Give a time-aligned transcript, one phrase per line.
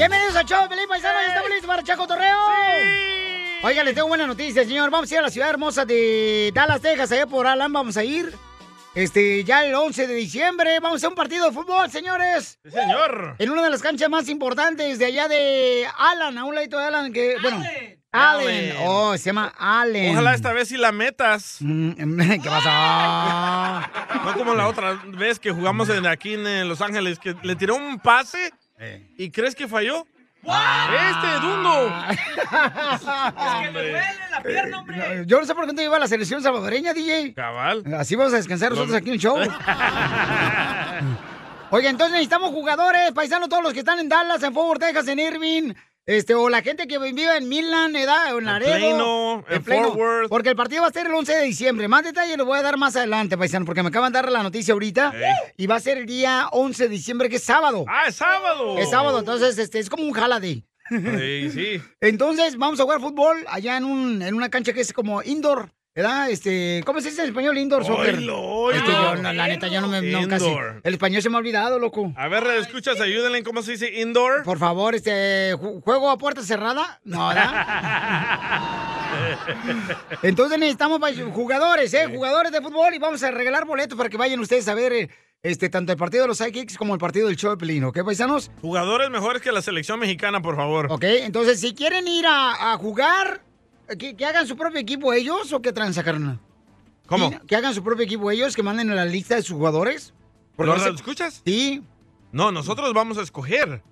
[0.00, 2.38] Bienvenidos a Show, Felipe Paisano, estamos listos para Chaco Torreo.
[3.62, 4.88] Oiga, les tengo buena noticia, señor.
[4.88, 8.02] Vamos a ir a la ciudad hermosa de Dallas, Texas, allá por Alan, vamos a
[8.02, 8.32] ir.
[8.94, 12.58] Este, ya el 11 de diciembre, vamos a hacer un partido de fútbol, señores.
[12.64, 13.36] Sí, señor.
[13.38, 16.84] En una de las canchas más importantes de allá de Alan, a un ladito de
[16.86, 17.62] Alan, que, bueno,
[18.10, 18.76] Allen.
[18.80, 20.12] Oh, se llama Allen.
[20.12, 21.58] Ojalá esta vez sí la metas.
[21.60, 22.70] ¿Qué pasó?
[24.24, 27.54] No como la otra vez que jugamos en- aquí en eh, Los Ángeles, que le
[27.54, 28.50] tiró un pase
[29.16, 30.06] y crees que falló.
[30.42, 31.92] Este, Dundo.
[33.36, 34.00] Hombre.
[34.44, 37.34] Eh, Yo no sé por qué no te iba a la selección salvadoreña, DJ.
[37.34, 37.84] Cabal.
[37.94, 39.36] Así vamos a descansar nosotros aquí en el show.
[41.70, 45.08] Oiga, entonces necesitamos jugadores, paisanos, todos los que están en Dallas, en Fort Worth, Texas,
[45.08, 45.74] en Irving,
[46.06, 48.76] este, o la gente que vive en Midland, edad, en Laredo.
[48.76, 50.28] Plano, en Fort Worth.
[50.28, 51.88] Porque el partido va a ser el 11 de diciembre.
[51.88, 54.42] Más detalles les voy a dar más adelante, paisano, porque me acaban de dar la
[54.42, 55.12] noticia ahorita.
[55.56, 57.84] Y va a ser el día 11 de diciembre, que es sábado.
[57.88, 58.78] ¡Ah, es sábado!
[58.78, 60.64] Es sábado, entonces este, es como un holiday.
[60.88, 61.82] Sí, sí.
[62.00, 65.70] Entonces, vamos a jugar fútbol allá en, un, en una cancha que es como indoor,
[66.02, 66.30] ¿verdad?
[66.30, 68.16] Este, ¿Cómo se dice en español indoor soccer?
[68.16, 68.78] Oílo, oílo.
[68.78, 70.46] Este, yo, no, la neta, yo no me, no, casi.
[70.82, 72.12] El español se me ha olvidado, loco.
[72.16, 74.42] A ver, escuchas, ayúdenle en cómo se dice indoor.
[74.42, 77.00] Por favor, este, ju- ¿juego a puerta cerrada?
[77.04, 77.50] No, ¿verdad?
[80.22, 82.06] Entonces necesitamos pa- jugadores, ¿eh?
[82.12, 85.10] Jugadores de fútbol y vamos a regalar boletos para que vayan ustedes a ver eh,
[85.42, 88.04] este, tanto el partido de los Sidekicks como el partido del show de Pelín, ¿ok,
[88.04, 88.50] paisanos?
[88.60, 90.86] Jugadores mejores que la selección mexicana, por favor.
[90.90, 93.42] Ok, entonces si quieren ir a, a jugar,
[93.98, 96.38] que, que hagan su propio equipo ellos o que traen carnal.
[97.06, 97.30] ¿Cómo?
[97.46, 100.14] Que hagan su propio equipo ellos, que manden a la lista de sus jugadores.
[100.56, 101.42] ¿Lo no sé- escuchas?
[101.44, 101.82] Sí.
[102.32, 103.82] No, nosotros vamos a escoger.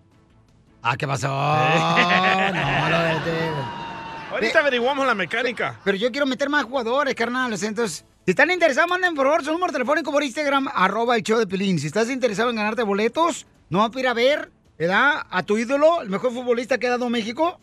[0.83, 1.27] Ah, ¿qué pasó?
[1.29, 2.99] no, lo
[4.31, 5.81] Ahorita averiguamos la mecánica.
[5.85, 7.63] Pero yo quiero meter más jugadores, carnales.
[7.63, 11.39] Entonces, si están interesados, manden por favor su número telefónico por Instagram, arroba el show
[11.39, 11.79] de Pelín.
[11.79, 15.27] Si estás interesado en ganarte boletos, no vas a ir a ver, ¿verdad?
[15.31, 17.59] A tu ídolo, el mejor futbolista que ha dado México.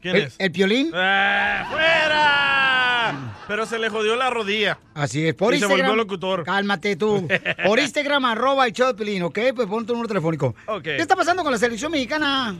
[0.00, 0.36] ¿Quién el, es?
[0.38, 0.90] El Piolín.
[0.94, 3.34] ¡Ah, ¡Fuera!
[3.48, 4.78] Pero se le jodió la rodilla.
[4.94, 5.88] Así es, por y se Instagram.
[5.88, 6.44] volvió locutor.
[6.44, 7.26] Cálmate tú.
[7.64, 9.38] Por Instagram, arroba el show de Pelín, ¿ok?
[9.56, 10.54] Pues pon tu número telefónico.
[10.66, 10.82] Ok.
[10.82, 12.54] ¿Qué está pasando con la selección mexicana?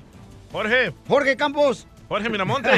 [0.50, 0.92] Jorge.
[1.06, 1.86] Jorge Campos.
[2.08, 2.70] Jorge Miramonte.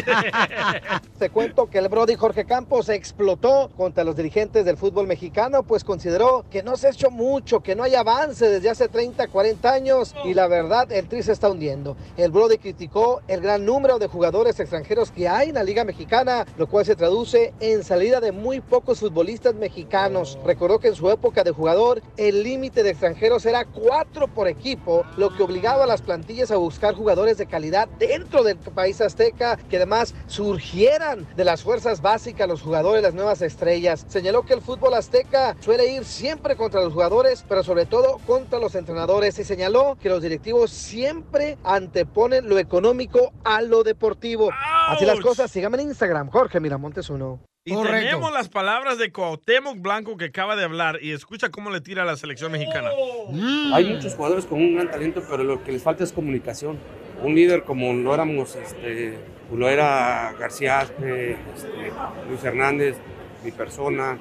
[1.20, 5.84] Te cuento que el Brody Jorge Campos explotó contra los dirigentes del fútbol mexicano, pues
[5.84, 9.72] consideró que no se ha hecho mucho, que no hay avance desde hace 30, 40
[9.72, 11.96] años y la verdad el tri se está hundiendo.
[12.16, 16.44] El Brody criticó el gran número de jugadores extranjeros que hay en la Liga Mexicana,
[16.56, 20.38] lo cual se traduce en salida de muy pocos futbolistas mexicanos.
[20.44, 25.04] Recordó que en su época de jugador el límite de extranjeros era cuatro por equipo,
[25.16, 29.58] lo que obligaba a las plantillas a buscar jugadores de calidad dentro del país azteca,
[29.68, 34.06] que además surgieran de las fuerzas básicas los jugadores, las nuevas estrellas.
[34.08, 38.58] Señaló que el fútbol azteca suele ir siempre contra los jugadores, pero sobre todo contra
[38.58, 39.38] los entrenadores.
[39.38, 44.50] Y señaló que los directivos siempre anteponen lo económico a lo deportivo.
[44.88, 47.40] Así las cosas, síganme en Instagram, Jorge Miramontes uno.
[47.62, 51.82] Y tenemos las palabras de Cuauhtémoc Blanco que acaba de hablar y escucha cómo le
[51.82, 52.88] tira a la selección mexicana.
[53.74, 56.78] Hay muchos jugadores con un gran talento, pero lo que les falta es comunicación.
[57.22, 59.18] Un líder como lo éramos, este,
[59.54, 61.92] lo era García Aspe, este,
[62.30, 62.96] Luis Hernández,
[63.44, 64.16] mi persona.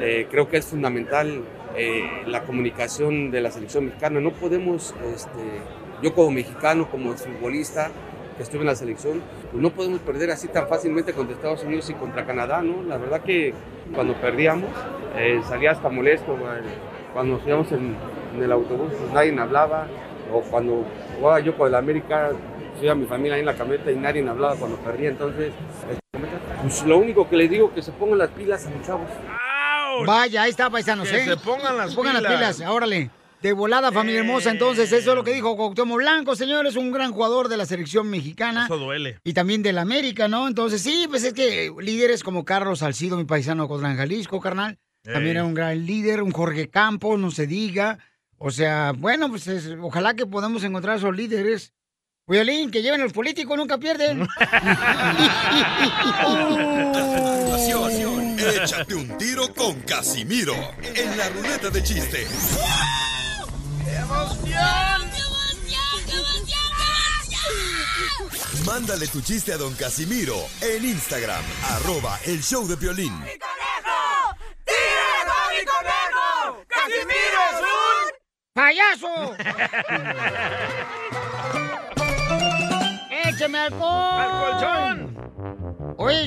[0.00, 1.44] Eh, creo que es fundamental
[1.76, 4.20] eh, la comunicación de la selección mexicana.
[4.20, 5.60] No podemos, este,
[6.02, 7.90] yo como mexicano, como futbolista,
[8.36, 11.88] que estuve en la selección, pues no podemos perder así tan fácilmente contra Estados Unidos
[11.90, 12.82] y contra Canadá, ¿no?
[12.82, 13.54] La verdad que
[13.94, 14.70] cuando perdíamos
[15.16, 16.36] eh, salía hasta molesto,
[17.12, 17.96] cuando nos íbamos en,
[18.34, 19.86] en el autobús pues nadie hablaba,
[20.32, 20.84] o cuando
[21.18, 22.30] jugaba yo con el América,
[22.78, 25.52] subía a mi familia ahí en la camioneta y nadie hablaba cuando perdía, entonces
[26.62, 29.08] pues lo único que les digo que se pongan las pilas a los chavos.
[30.06, 31.24] Vaya, ahí está, paisanos, Que ¿eh?
[31.24, 32.56] se pongan las pongan las pilas.
[32.56, 33.10] pilas, órale.
[33.44, 34.50] De volada, familia hermosa.
[34.50, 38.08] Entonces, eso es lo que dijo Cuauhtémoc Blanco, señores, un gran jugador de la selección
[38.08, 38.64] mexicana.
[38.64, 39.18] Eso duele.
[39.22, 40.48] Y también del América, ¿no?
[40.48, 44.78] Entonces, sí, pues es que líderes como Carlos Salcido, mi paisano Cotlán, Jalisco, carnal.
[45.02, 47.98] También era un gran líder, un Jorge Campos, no se diga.
[48.38, 51.74] O sea, bueno, pues es- ojalá que podamos encontrar esos líderes.
[52.26, 54.26] Violín, que lleven los políticos, nunca pierden.
[58.54, 60.54] Échate un tiro con Casimiro
[60.94, 61.82] en la ruleta de
[64.04, 65.04] chiste.
[68.66, 73.12] Mándale tu chiste a don Casimiro en Instagram, arroba el show de violín.
[76.68, 78.14] ¡Casimiro es un
[78.54, 79.34] ¡Payaso!
[79.34, 79.52] ¡Écheme alcohol!
[79.54, 80.12] ¡Al colchón!
[80.14, 80.23] Oye,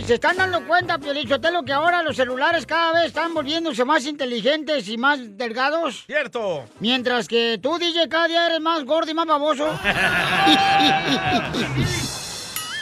[0.07, 4.88] ¿se están dando cuenta, Piolichotelo, que ahora los celulares cada vez están volviéndose más inteligentes
[4.88, 6.04] y más delgados?
[6.06, 6.65] Cierto.
[6.80, 9.68] Mientras que tú, DJ, cada día eres más gordo y más baboso.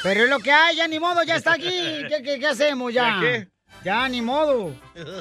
[0.04, 1.64] Pero es lo que hay, ya ni modo, ya está aquí.
[2.08, 3.16] ¿Qué, qué- qué hacemos ya?
[3.16, 3.48] ¿Ya qué?
[3.84, 4.74] Ya ni modo.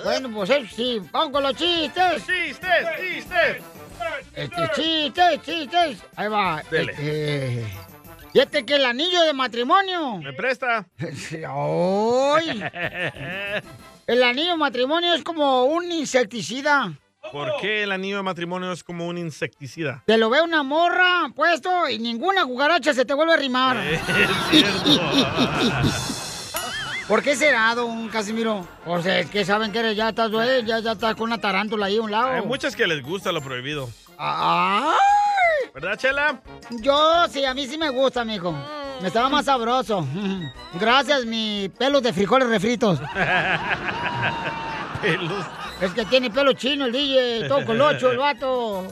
[0.04, 2.22] Bueno, pues eso sí, vamos con los chistes.
[2.26, 3.62] ¡Chistes, chistes!
[4.34, 5.98] Este, chistes, chistes.
[6.16, 6.62] Ahí va.
[6.70, 6.92] Dele.
[6.92, 7.66] Este,
[8.34, 10.18] fíjate que el anillo de matrimonio.
[10.18, 10.86] ¿Me presta?
[10.98, 12.62] ¡Ay!
[14.06, 16.92] El anillo de matrimonio es como un insecticida.
[17.32, 20.02] ¿Por qué el anillo de matrimonio es como un insecticida?
[20.06, 23.78] Te lo ve una morra puesto y ninguna cucaracha se te vuelve a rimar.
[23.86, 24.00] Es
[24.50, 25.00] cierto.
[27.08, 28.66] ¿Por qué será, don Casimiro?
[28.86, 30.30] O sea, es que saben que eres- ya estás,
[30.64, 32.28] ya, ya estás con una tarántula ahí a un lado.
[32.28, 33.88] Hay muchas que les gusta lo prohibido.
[34.18, 34.94] ¡Ay!
[35.72, 36.40] ¿Verdad, Chela?
[36.70, 38.52] Yo sí, a mí sí me gusta, mijo.
[39.00, 40.06] Me estaba más sabroso.
[40.80, 43.00] Gracias, mi pelos de frijoles refritos.
[45.02, 45.44] Pelos.
[45.80, 48.86] Es que tiene pelo chino el DJ, todo colocho el vato.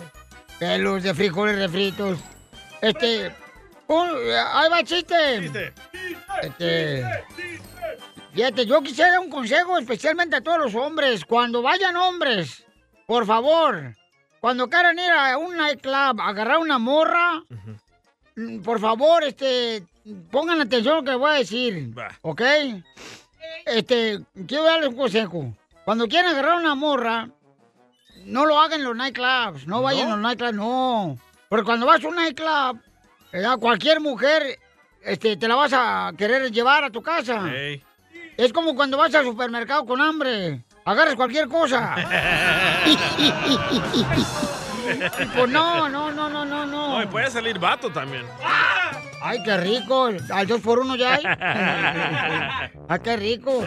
[0.58, 2.18] Pelos de frijoles refritos.
[2.80, 3.34] Este.
[3.86, 4.08] un-
[4.52, 5.40] ahí va el chiste.
[5.40, 5.72] Chiste.
[6.42, 7.04] Este.
[8.34, 11.24] Fíjate, yo quisiera un consejo especialmente a todos los hombres.
[11.24, 12.64] Cuando vayan hombres,
[13.06, 13.94] por favor,
[14.42, 17.44] cuando quieran ir a un nightclub a agarrar una morra,
[18.34, 19.86] mm, por favor, este,
[20.32, 21.96] pongan atención a lo que voy a decir.
[21.96, 22.08] Va.
[22.22, 22.42] ¿Ok?
[23.64, 24.18] Este,
[24.48, 25.54] quiero darles un consejo.
[25.84, 27.28] Cuando quieran agarrar una morra,
[28.24, 29.68] no lo hagan en los nightclubs.
[29.68, 30.14] No vayan ¿No?
[30.14, 31.18] a los nightclubs, no.
[31.48, 32.80] Porque cuando vas a un nightclub,
[33.32, 33.58] ¿verdad?
[33.60, 34.58] cualquier mujer
[35.02, 37.48] este, te la vas a querer llevar a tu casa.
[37.54, 37.80] Ey.
[38.36, 40.64] Es como cuando vas al supermercado con hambre.
[40.84, 41.94] Agarras cualquier cosa.
[45.36, 46.88] pues no, no, no, no, no, no.
[46.88, 48.24] No, y puede salir vato también.
[49.22, 50.10] Ay, qué rico.
[50.32, 51.22] Al dos por uno ya hay.
[52.88, 53.64] Ay, qué rico.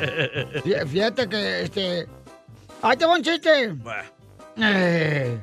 [0.64, 2.08] Fí- Fíjate que, este...
[2.82, 3.74] Ahí te va un chiste.
[4.58, 5.40] Eh,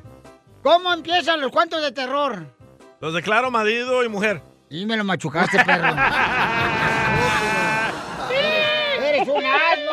[0.61, 2.45] ¿Cómo empiezan los cuentos de terror?
[3.01, 4.41] Los declaro marido y mujer.
[4.69, 5.93] Y me lo machucaste, perro.
[8.31, 9.92] ¡Eres un asno!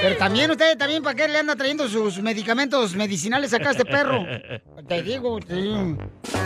[0.00, 3.84] Pero también usted, también, ¿para qué le anda trayendo sus medicamentos medicinales acá a este
[3.84, 4.24] perro?
[4.88, 5.96] Te digo, digo.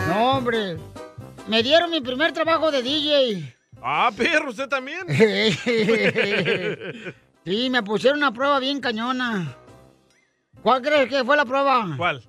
[0.07, 0.77] No, hombre.
[1.47, 3.55] Me dieron mi primer trabajo de DJ.
[3.81, 5.01] Ah, perro, usted también.
[7.43, 9.55] Sí, me pusieron una prueba bien cañona.
[10.61, 11.87] ¿Cuál crees que fue la prueba?
[11.97, 12.23] ¿Cuál?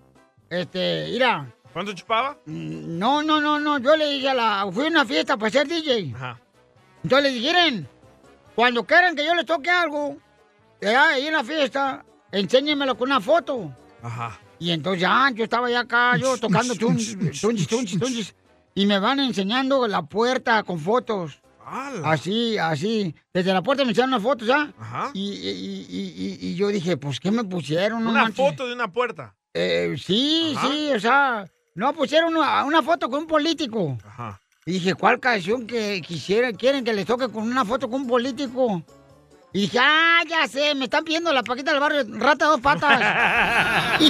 [0.49, 1.55] Este, mira.
[1.71, 2.39] ¿Cuánto chupaba?
[2.47, 3.79] No, no, no, no.
[3.79, 4.67] Yo le dije a la.
[4.73, 6.13] Fui a una fiesta para ser DJ.
[6.15, 6.41] Ajá.
[7.03, 7.87] Entonces le dijeron,
[8.55, 10.17] cuando quieran que yo les toque algo,
[10.89, 13.75] ahí en la fiesta, enséñenmelo con una foto.
[14.03, 14.39] Ajá.
[14.59, 18.35] Y entonces ya, yo estaba ya acá, yo tocando tunchis, tunchis, tunchis, tunchis,
[18.75, 21.41] y me van enseñando la puerta con fotos.
[21.65, 22.11] ¡Hala!
[22.13, 23.15] Así, así.
[23.33, 24.73] Desde la puerta me enseñaron las fotos, ¿ya?
[24.79, 25.11] Ajá.
[25.15, 28.03] Y, y- y- y- y yo dije, pues, ¿qué me pusieron?
[28.05, 28.37] No Una manches.
[28.47, 29.35] foto de una puerta.
[29.55, 30.69] Eh, sí, Ajá.
[30.69, 31.45] sí, o sea,
[31.75, 33.97] no pusieron una, una foto con un político.
[34.07, 34.41] Ajá.
[34.67, 38.07] Y dije, ¿cuál canción que quisiera, quieren que les toque con una foto con un
[38.07, 38.83] político?
[39.55, 42.99] Y dije, ah, ya sé, me están pidiendo la paquita del barrio, rata dos patas.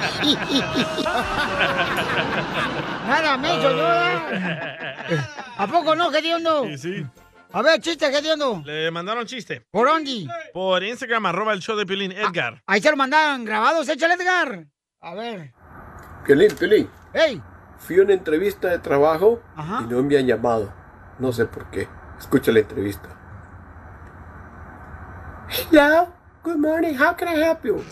[3.08, 3.86] Nada, me hizo yo.
[5.58, 6.64] ¿A poco no, Gediondo?
[6.66, 7.06] Sí, sí.
[7.52, 8.62] A ver, chiste, Gediondo.
[8.64, 9.66] Le mandaron chiste.
[9.70, 10.26] ¿Por dónde?
[10.52, 12.62] Por Instagram, arroba el show de Pilín, Edgar.
[12.66, 14.66] Ahí se lo mandaron grabados, échale, Edgar.
[15.00, 15.52] A ver.
[16.24, 17.42] Piolín, Piolín, ¡Ey!
[17.78, 19.80] fui a una entrevista de trabajo Ajá.
[19.82, 20.72] y no me han llamado.
[21.18, 21.88] No sé por qué.
[22.18, 23.18] Escucha la entrevista.
[25.48, 26.08] Hello,
[26.44, 27.82] good morning, how can I help you?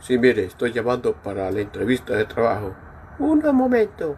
[0.00, 2.74] Sí, mire, estoy llamando para la entrevista de trabajo.
[3.18, 4.16] Un momento.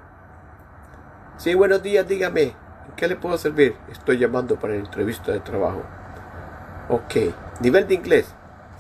[1.36, 2.42] Sí, buenos días, dígame.
[2.42, 3.76] ¿En qué le puedo servir?
[3.90, 5.82] Estoy llamando para la entrevista de trabajo.
[6.88, 8.34] Ok, nivel de inglés.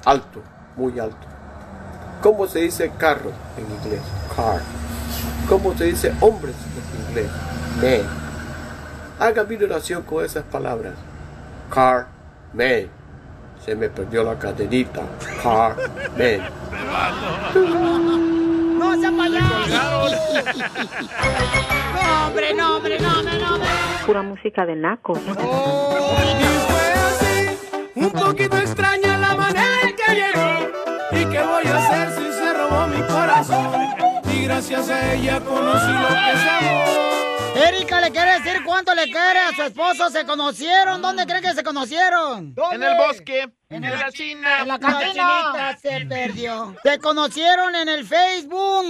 [0.04, 0.42] Alto,
[0.76, 1.26] muy alto.
[2.22, 4.02] ¿Cómo se dice carro en inglés?
[4.34, 4.60] Car.
[5.48, 6.56] ¿Cómo se dice hombres
[6.94, 7.30] en inglés?
[7.80, 8.10] Man.
[9.18, 10.94] Hágame una oración con esas palabras.
[11.70, 12.08] Car,
[12.52, 12.99] man.
[13.64, 15.02] Se me perdió la cadenita.
[15.42, 15.76] Car,
[16.16, 16.40] man.
[18.78, 19.10] ¡No se!
[19.10, 19.16] ¡No,
[22.26, 23.68] hombre, no, hombre, no, hombre, no, hombre!
[24.06, 25.12] Pura música de naco.
[25.42, 26.16] Oh,
[27.94, 30.70] Un poquito extraña la manera en que llegó.
[31.12, 33.68] ¿Y qué voy a hacer si se robó mi corazón?
[34.32, 37.19] Y gracias a ella conocí lo que es amor.
[38.10, 40.10] Le quiere decir cuánto le quiere a su esposo.
[40.10, 41.00] ¿Se conocieron?
[41.00, 42.54] ¿Dónde creen que se conocieron?
[42.72, 43.42] En el bosque.
[43.68, 44.60] En En el- la China.
[44.62, 45.76] En la cantina.
[45.80, 46.74] se perdió.
[46.82, 48.84] Se conocieron en el Facebook.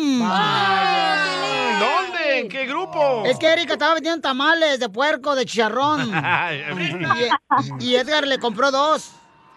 [1.79, 2.39] ¿Dónde?
[2.41, 3.25] ¿En qué grupo?
[3.27, 6.11] Es que Erika estaba vendiendo tamales de puerco, de chicharrón.
[7.81, 9.13] Y, y- y Edgar le compró dos.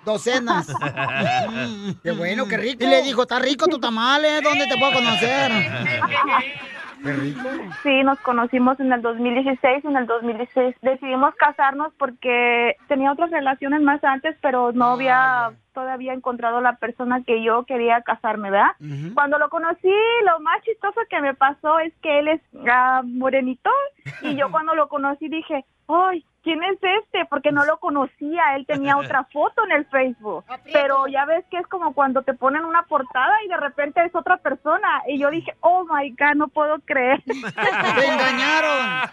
[0.06, 0.68] docenas.
[0.68, 2.84] Mm, qué bueno, qué rico.
[2.84, 4.42] Y le dijo, está rico tu tamal, ¿eh?
[4.42, 5.52] ¿Dónde te puedo conocer?
[7.04, 7.50] Rico.
[7.84, 13.32] Sí, nos conocimos en el 2016 y en el 2016 decidimos casarnos porque tenía otras
[13.32, 18.76] relaciones más antes, pero no había todavía encontrado la persona que yo quería casarme, ¿verdad?
[19.14, 19.92] Cuando lo conocí,
[20.26, 23.70] lo más chistoso que me pasó es que él es ah, morenito
[24.22, 26.24] y yo cuando lo conocí dije, ¡ay!
[26.44, 27.26] ¿Quién es este?
[27.30, 30.44] Porque no lo conocía, él tenía otra foto en el Facebook.
[30.72, 34.14] Pero ya ves que es como cuando te ponen una portada y de repente es
[34.14, 35.02] otra persona.
[35.08, 37.24] Y yo dije, oh my God, no puedo creer.
[37.26, 39.10] ¡Te engañaron!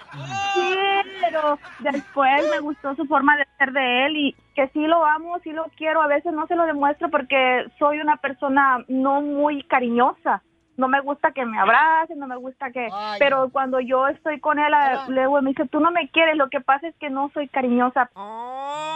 [0.54, 0.76] Sí,
[1.20, 5.38] pero después me gustó su forma de ser de él y que sí lo amo,
[5.44, 6.02] sí lo quiero.
[6.02, 10.42] A veces no se lo demuestro porque soy una persona no muy cariñosa.
[10.80, 12.88] No me gusta que me abracen, no me gusta que...
[13.18, 16.49] Pero cuando yo estoy con él, a- luego me dice, tú no me quieres, lo
[16.49, 18.08] que pasa es que no soy cariñosa.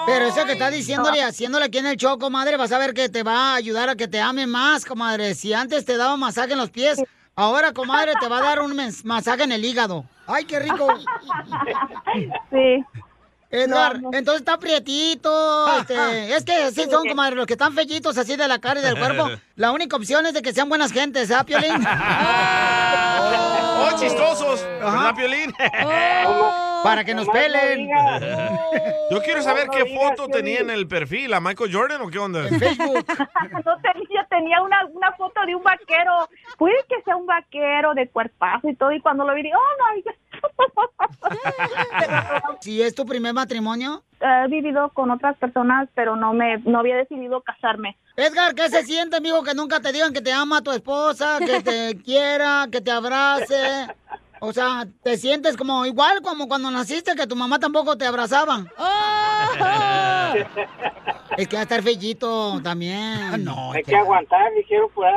[0.06, 3.08] Pero eso que está diciéndole, haciéndole aquí en el show, comadre, vas a ver que
[3.10, 5.34] te va a ayudar a que te ame más, comadre.
[5.34, 7.02] Si antes te daba masaje en los pies,
[7.36, 10.04] ahora, comadre, te va a dar un mes- masaje en el hígado.
[10.26, 10.88] ¡Ay, qué rico!
[12.50, 12.84] Sí.
[13.54, 14.18] Edgar, No, no.
[14.18, 18.48] entonces está prietito, este, es que así son, comadre, los que están fellitos así de
[18.48, 21.44] la cara y del cuerpo, la única opción es de que sean buenas gentes, ¿ah,
[21.44, 21.72] Piolín?
[23.76, 24.64] ¡Oh, chistosos!
[24.80, 25.52] ¿Verdad, Piolín?
[26.82, 27.88] Para que nos pelen.
[29.10, 32.18] Yo quiero saber No qué foto tenía en el perfil, ¿a Michael Jordan o qué
[32.18, 32.42] onda?
[32.42, 36.28] no tenía, tenía una, una foto de un vaquero.
[36.58, 38.92] Puede que sea un vaquero de cuerpazo y todo.
[38.92, 40.12] Y cuando lo vi, dije, oh God.
[42.60, 44.02] Si es tu primer matrimonio.
[44.20, 47.96] He vivido con otras personas, pero no me no había decidido casarme.
[48.16, 51.60] Edgar, ¿qué se siente, amigo, que nunca te digan que te ama tu esposa, que
[51.62, 53.88] te quiera, que te abrace?
[54.40, 58.64] O sea, ¿te sientes como igual como cuando naciste, que tu mamá tampoco te abrazaba?
[61.36, 63.44] Es que va a estar fellito también.
[63.44, 65.14] No, Hay que aguantar, y quiero curar.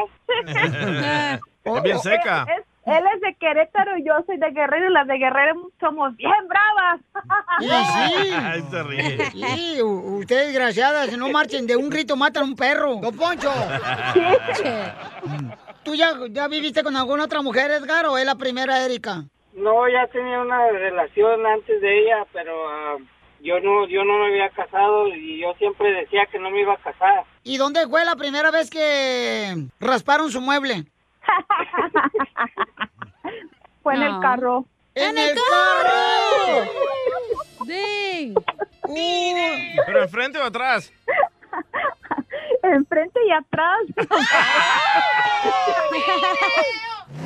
[1.63, 2.46] Es bien seca.
[2.57, 6.15] Es- él es de Querétaro y yo soy de Guerrero y las de Guerrero somos
[6.15, 7.01] bien bravas.
[7.60, 9.44] Sí, sí.
[9.56, 12.96] Sí, u- ustedes desgraciadas, no marchen de un grito, matan a un perro.
[13.01, 13.50] ¡Don Poncho!
[15.84, 19.24] ¿Tú ya, ya viviste con alguna otra mujer, Edgar, o es la primera, Erika?
[19.53, 22.98] No, ya tenía una relación antes de ella, pero ah,
[23.41, 26.74] yo no yo no me había casado y yo siempre decía que no me iba
[26.74, 27.24] a casar.
[27.44, 30.84] ¿Y dónde fue la primera vez que rasparon su mueble?
[33.84, 34.65] Fue en el carro.
[34.96, 36.72] ¡En el carro!
[39.86, 40.93] ¿Pero enfrente o atrás?
[42.63, 43.79] Enfrente y atrás.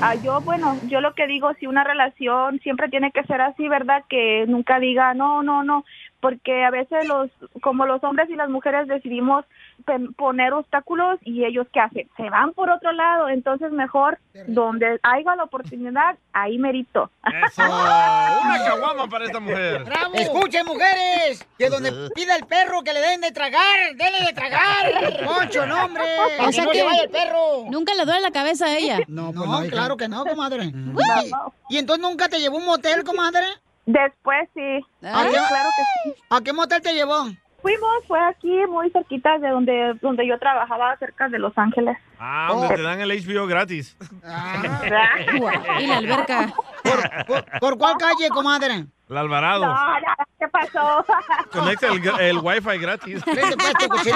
[0.04, 3.68] Ah, yo, bueno, yo lo que digo, si una relación siempre tiene que ser así,
[3.68, 4.04] ¿verdad?
[4.10, 5.86] Que nunca diga, no, no, no,
[6.20, 7.30] porque a veces los,
[7.62, 9.46] como los hombres y las mujeres decidimos
[10.16, 15.36] poner obstáculos y ellos qué hacen, se van por otro lado, entonces mejor donde haya
[15.36, 17.10] la oportunidad, ahí merito.
[17.46, 17.62] Eso.
[17.66, 19.84] Una caguama para esta mujer.
[20.14, 25.26] Escuchen, mujeres, que donde pida el perro que le den de tragar, denle de tragar.
[25.26, 26.04] Poncho, no, hombre.
[26.42, 27.66] O que sea no que vaya el perro.
[27.70, 29.00] Nunca le duele la cabeza a ella.
[29.08, 30.66] No, no claro que no, comadre.
[30.66, 33.46] ¿Y, y entonces nunca te llevó un motel, comadre?
[33.86, 34.86] Después sí.
[35.02, 36.24] ¿A qué, claro que sí.
[36.30, 37.26] ¿A qué motel te llevó?
[37.62, 41.96] Fuimos, fue aquí muy cerquita de donde, donde yo trabajaba, cerca de Los Ángeles.
[42.20, 43.96] Ah, donde te dan el HBO gratis.
[45.80, 46.54] Y la alberca.
[47.28, 48.86] ¿Por, por cuál calle, comadre?
[49.10, 49.66] El Alvarado.
[49.66, 51.06] No, no, ¿qué pasó?
[51.52, 53.24] Conecta el, el wifi gratis.
[53.26, 54.10] Vete, pues.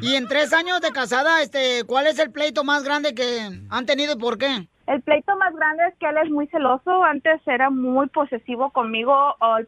[0.00, 3.86] Y en tres años de casada, este, ¿cuál es el pleito más grande que han
[3.86, 4.66] tenido y por qué?
[4.86, 7.04] El pleito más grande es que él es muy celoso.
[7.04, 9.12] Antes era muy posesivo conmigo.
[9.40, 9.58] o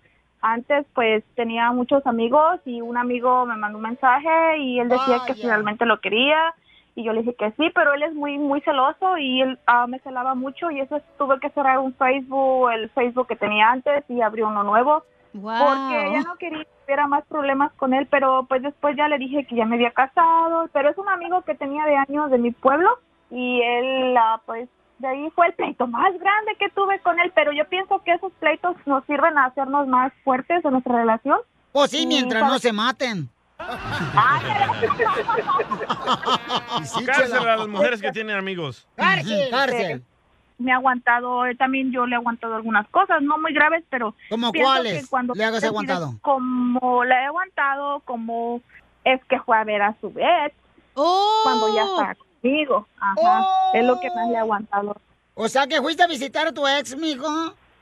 [0.53, 5.19] antes, pues, tenía muchos amigos y un amigo me mandó un mensaje y él decía
[5.27, 6.55] que si realmente lo quería.
[6.95, 9.87] Y yo le dije que sí, pero él es muy, muy celoso y él ah,
[9.87, 14.05] me celaba mucho y eso tuve que cerrar un Facebook, el Facebook que tenía antes
[14.09, 15.03] y abrió uno nuevo.
[15.33, 19.19] Porque ella no quería que hubiera más problemas con él, pero pues después ya le
[19.19, 22.39] dije que ya me había casado, pero es un amigo que tenía de años de
[22.39, 22.89] mi pueblo
[23.31, 27.31] y él, ah, pues de ahí fue el pleito más grande que tuve con él,
[27.35, 31.39] pero yo pienso que esos pleitos nos sirven a hacernos más fuertes en nuestra relación.
[31.73, 33.29] Pues sí, Y, mientras no se maten.
[37.07, 38.87] Cárcel a las mujeres que tienen amigos.
[38.97, 40.03] Cárcel, cárcel.
[40.59, 44.15] Me ha aguantado, él también yo le he aguantado algunas cosas, no muy graves, pero...
[44.31, 46.15] ¿Cómo pienso cuáles que cuando le hagas decides aguantado?
[46.23, 48.63] Como le he aguantado, como
[49.05, 50.55] es que fue a ver a su vez,
[50.95, 52.87] cuando ya está conmigo.
[53.01, 54.97] Ajá, es lo que más le he aguantado.
[55.35, 57.29] O sea, que fuiste a visitar a tu ex, mijo.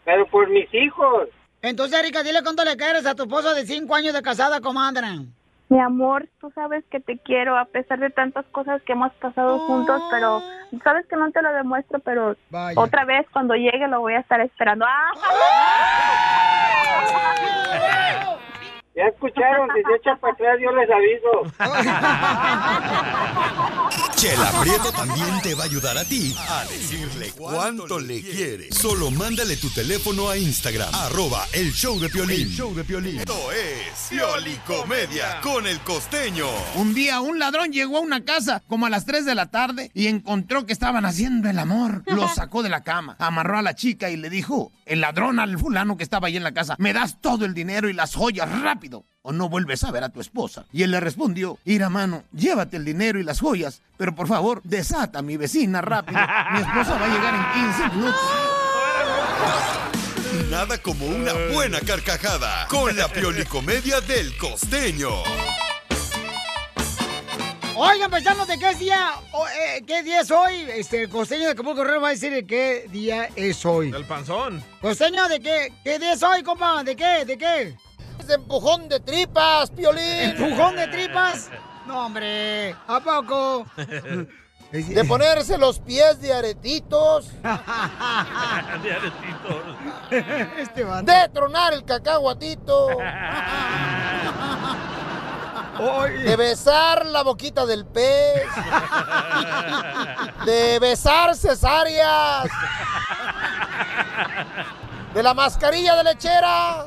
[0.04, 1.28] Pero por mis hijos.
[1.62, 5.06] Entonces, Erika, dile cuánto le quieres a tu esposo de cinco años de casada, comadre.
[5.70, 9.58] Mi amor, tú sabes que te quiero a pesar de tantas cosas que hemos pasado
[9.60, 10.42] juntos, pero
[10.82, 12.78] sabes que no te lo demuestro, pero Vaya.
[12.78, 14.84] otra vez cuando llegue lo voy a estar esperando.
[14.86, 15.12] ¡Ah!
[18.96, 21.42] Ya escucharon, si se echan para atrás yo les aviso.
[24.14, 28.70] Chela Prieto también te va a ayudar a ti a decirle cuánto le quiere.
[28.70, 32.42] Solo mándale tu teléfono a Instagram, arroba el show de Piolín.
[32.42, 33.18] El show de Piolín.
[33.18, 36.46] Esto es Piolicomedia con el costeño.
[36.76, 39.90] Un día un ladrón llegó a una casa como a las 3 de la tarde
[39.92, 42.04] y encontró que estaban haciendo el amor.
[42.06, 45.58] Lo sacó de la cama, amarró a la chica y le dijo, el ladrón al
[45.58, 48.48] fulano que estaba ahí en la casa, me das todo el dinero y las joyas
[48.62, 48.83] rápido
[49.22, 50.66] o no vuelves a ver a tu esposa.
[50.72, 54.60] Y él le respondió, ira mano, llévate el dinero y las joyas, pero por favor,
[54.64, 56.18] desata a mi vecina rápido.
[56.52, 58.20] Mi esposa va a llegar en 15 minutos.
[60.50, 65.08] Nada como una buena carcajada con la Piolicomedia del costeño.
[67.76, 69.10] Oigan, paisanos, ¿de qué es día?
[69.76, 70.64] eh, ¿Qué día es hoy?
[70.76, 73.90] Este, el costeño de Acapulco Guerrero va a decir de qué día es hoy.
[73.90, 74.62] Del panzón.
[74.80, 75.72] Costeño, ¿de qué?
[75.82, 76.84] ¿Qué día es hoy, compa?
[76.84, 77.24] ¿De qué?
[77.24, 77.76] ¿De qué?
[78.26, 80.02] De empujón de tripas, Piolín.
[80.02, 81.50] ¿Empujón de tripas?
[81.86, 83.66] No, hombre, ¿a poco?
[84.72, 87.30] De ponerse los pies de aretitos.
[88.82, 89.76] De aretitos.
[90.58, 92.88] Este De tronar el cacahuatito.
[96.24, 98.46] De besar la boquita del pez.
[100.44, 102.48] De besar cesáreas.
[105.12, 106.84] De la mascarilla de lechera.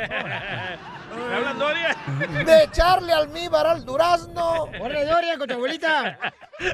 [1.17, 1.95] ¿Me hablan, Doria?
[2.45, 4.63] De echarle almíbar al durazno.
[4.79, 6.17] ¡Órale, Doria, con tu abuelita!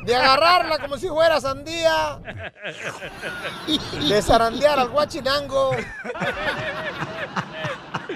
[0.05, 2.19] De agarrarla como si fuera sandía.
[4.07, 5.71] De zarandear al guachinango.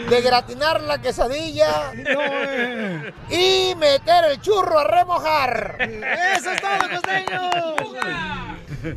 [0.09, 1.91] De gratinar la quesadilla.
[1.95, 3.13] eh.
[3.29, 5.77] Y meter el churro a remojar.
[5.79, 7.49] ¡Eso es todo, costeño!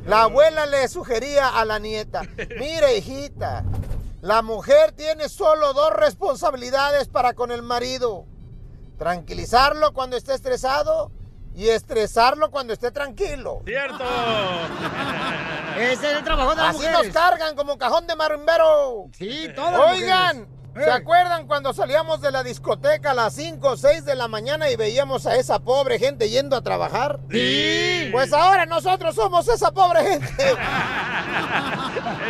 [0.07, 2.23] La abuela le sugería a la nieta,
[2.59, 3.65] mire hijita,
[4.21, 8.27] la mujer tiene solo dos responsabilidades para con el marido.
[8.99, 11.11] Tranquilizarlo cuando esté estresado
[11.55, 13.63] y estresarlo cuando esté tranquilo.
[13.65, 14.05] ¡Cierto!
[15.79, 17.15] Ese es el trabajo de las Así nos mujeres.
[17.15, 19.07] cargan como cajón de marimbero.
[19.17, 20.87] Sí, todas Oigan, mujeres.
[20.87, 24.71] ¿se acuerdan cuando salíamos de la discoteca a las 5 o 6 de la mañana
[24.71, 27.21] y veíamos a esa pobre gente yendo a trabajar?
[27.31, 28.09] Sí.
[28.13, 30.29] Pues ahora nosotros somos esa pobre gente.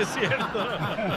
[0.01, 0.67] Es cierto.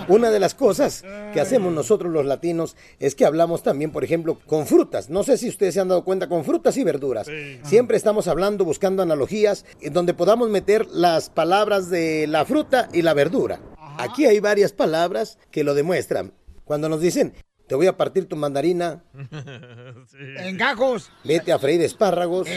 [0.07, 4.37] Una de las cosas que hacemos nosotros los latinos es que hablamos también, por ejemplo,
[4.45, 5.09] con frutas.
[5.09, 7.27] No sé si ustedes se han dado cuenta, con frutas y verduras.
[7.63, 13.01] Siempre estamos hablando, buscando analogías en donde podamos meter las palabras de la fruta y
[13.01, 13.59] la verdura.
[13.97, 16.33] Aquí hay varias palabras que lo demuestran.
[16.65, 17.33] Cuando nos dicen,
[17.67, 19.03] te voy a partir tu mandarina,
[20.37, 21.11] En gajos.
[21.23, 22.47] vete a freír espárragos,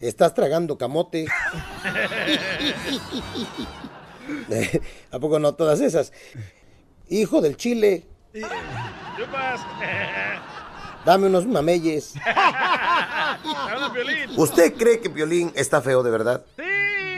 [0.00, 1.26] estás tragando camote.
[5.10, 6.12] ¿A poco no todas esas?
[7.08, 8.04] Hijo del chile,
[11.04, 12.14] dame unos mameyes.
[14.36, 16.44] ¿Usted cree que Piolín está feo de verdad?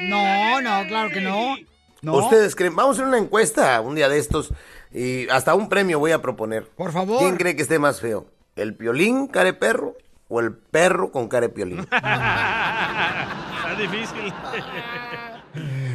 [0.00, 1.54] No, no, claro que no.
[2.02, 2.16] No.
[2.16, 2.76] ¿Ustedes creen?
[2.76, 4.52] Vamos a hacer una encuesta un día de estos
[4.92, 6.68] y hasta un premio voy a proponer.
[6.68, 7.18] Por favor.
[7.18, 8.26] ¿Quién cree que esté más feo?
[8.54, 9.96] ¿El Piolín care perro
[10.28, 11.80] o el perro con care Piolín?
[11.90, 14.32] Está difícil.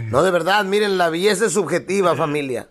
[0.09, 2.67] No, de verdad, miren, la belleza es subjetiva, familia.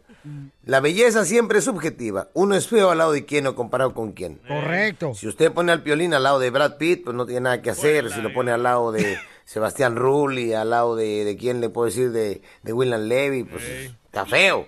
[0.64, 2.28] La belleza siempre es subjetiva.
[2.34, 4.40] Uno es feo al lado de quién o comparado con quién.
[4.46, 5.14] Correcto.
[5.14, 7.70] Si usted pone al Piolín al lado de Brad Pitt, pues no tiene nada que
[7.70, 8.10] hacer.
[8.12, 11.86] Si lo pone al lado de Sebastián Rulli, al lado de, de quién le puedo
[11.86, 13.64] decir, de, de William Levy, pues
[14.04, 14.66] está feo.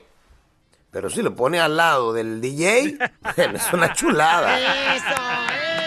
[0.90, 2.98] Pero si lo pone al lado del DJ,
[3.36, 4.58] es una chulada.
[4.94, 5.06] Eso,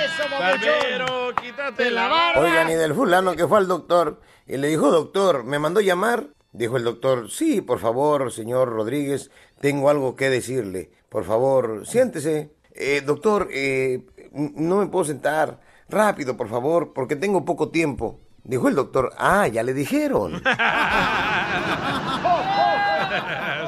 [0.05, 0.23] eso.
[0.39, 2.41] Barbero, quítate la barba.
[2.41, 6.27] Oigan, y del fulano que fue al doctor y le dijo, doctor, ¿me mandó llamar?
[6.51, 10.89] Dijo el doctor, sí, por favor, señor Rodríguez, tengo algo que decirle.
[11.09, 12.51] Por favor, siéntese.
[12.73, 15.59] "Eh, doctor, eh, no me puedo sentar.
[15.87, 18.19] Rápido, por favor, porque tengo poco tiempo.
[18.45, 20.41] Dijo el doctor, ah, ya le dijeron.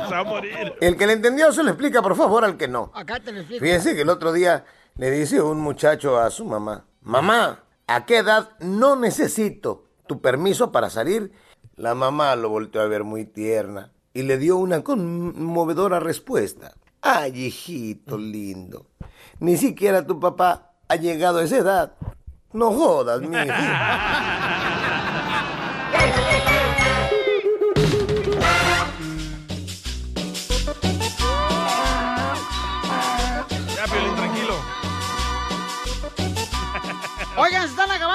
[0.10, 0.74] A morir.
[0.82, 2.92] El que le entendió se lo explica, por favor, al que no.
[2.94, 3.64] Acá te lo explico.
[3.64, 8.18] Fíjense que el otro día le dice un muchacho a su mamá, mamá, ¿a qué
[8.18, 11.32] edad no necesito tu permiso para salir?
[11.76, 16.74] La mamá lo volteó a ver muy tierna y le dio una conmovedora respuesta.
[17.02, 18.88] Ay, hijito lindo,
[19.40, 21.94] ni siquiera tu papá ha llegado a esa edad.
[22.54, 23.36] No jodas, mi.
[33.76, 34.16] Ya, Piolín,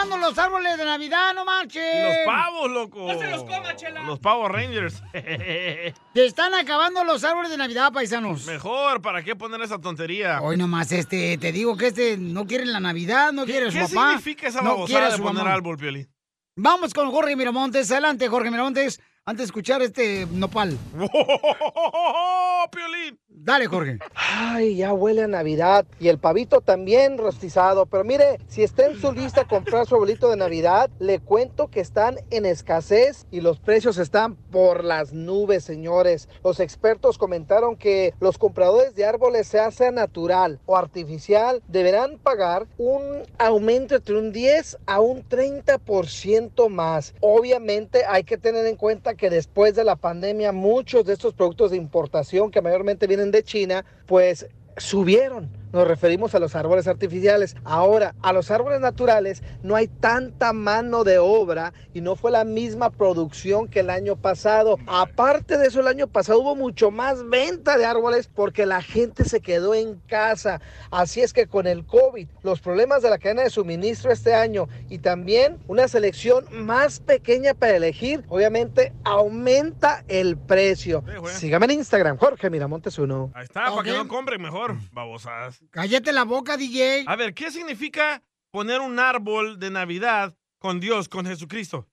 [0.08, 0.28] tranquilo.
[0.28, 1.82] los árboles de Navidad, no marches.
[1.94, 3.06] Y los pavos, loco.
[3.12, 4.02] No se los coma, chela.
[4.02, 5.02] Los pavos Rangers.
[5.12, 8.44] Se están acabando los árboles de Navidad, paisanos.
[8.46, 10.40] Mejor, ¿para qué poner esa tontería?
[10.42, 13.84] Hoy nomás, este, te digo que este no quiere la Navidad, no quiere su ¿Qué
[13.84, 14.08] papá.
[14.08, 15.52] significa esa no quiere babosada de poner mamá.
[15.54, 16.08] árbol, Piolín?
[16.56, 17.90] Vamos con Jorge Miramontes.
[17.90, 19.00] Adelante, Jorge Miramontes.
[19.24, 20.76] Antes de escuchar este nopal.
[22.72, 23.20] Piolín!
[23.44, 23.98] Dale, Jorge.
[24.14, 25.84] Ay, ya huele a Navidad.
[25.98, 27.86] Y el pavito también rostizado.
[27.86, 31.80] Pero mire, si está en su lista comprar su arbolito de Navidad, le cuento que
[31.80, 36.28] están en escasez y los precios están por las nubes, señores.
[36.44, 42.68] Los expertos comentaron que los compradores de árboles, sea sea natural o artificial, deberán pagar
[42.78, 47.14] un aumento entre un 10 a un 30% más.
[47.20, 51.70] Obviamente hay que tener en cuenta que después de la pandemia muchos de estos productos
[51.70, 54.46] de importación que mayormente vienen de China, pues
[54.76, 55.61] subieron.
[55.72, 57.56] Nos referimos a los árboles artificiales.
[57.64, 62.44] Ahora, a los árboles naturales no hay tanta mano de obra y no fue la
[62.44, 64.78] misma producción que el año pasado.
[64.86, 69.24] Aparte de eso, el año pasado hubo mucho más venta de árboles porque la gente
[69.24, 70.60] se quedó en casa.
[70.90, 74.68] Así es que con el COVID, los problemas de la cadena de suministro este año
[74.90, 81.02] y también una selección más pequeña para elegir, obviamente aumenta el precio.
[81.26, 83.30] Sígame en Instagram, Jorge Miramontes uno.
[83.34, 85.61] Ahí está, para que no compren mejor, babosadas.
[85.70, 87.04] Cállate la boca, DJ.
[87.06, 91.88] A ver, ¿qué significa poner un árbol de Navidad con Dios, con Jesucristo?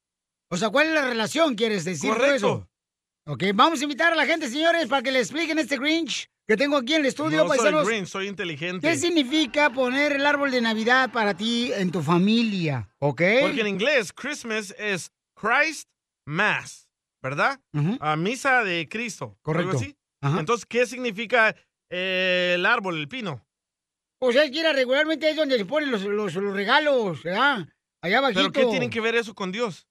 [0.49, 2.36] O sea, ¿cuál es la relación, quieres decir Correcto.
[2.36, 2.69] eso?
[3.25, 6.58] Ok, vamos a invitar a la gente, señores, para que le expliquen este Grinch que
[6.58, 8.88] tengo aquí en el estudio, no soy green, soy inteligente.
[8.88, 12.89] ¿Qué significa poner el árbol de Navidad para ti en tu familia?
[12.97, 13.21] ¿Ok?
[13.41, 15.88] Porque en inglés, Christmas es Christ
[16.25, 16.89] Mass,
[17.21, 17.62] ¿verdad?
[17.99, 19.38] A misa de Cristo.
[19.43, 19.69] Correcto.
[19.69, 19.95] ¿Algo así?
[20.21, 20.39] Ajá.
[20.39, 21.55] Entonces, ¿qué significa
[21.91, 23.45] eh, el árbol, el pino?
[24.19, 27.67] O sea, es que regularmente es donde se ponen los, los, los regalos, ¿verdad?
[28.01, 28.51] Allá abajito.
[28.51, 29.88] ¿Pero qué tienen que ver eso con Dios?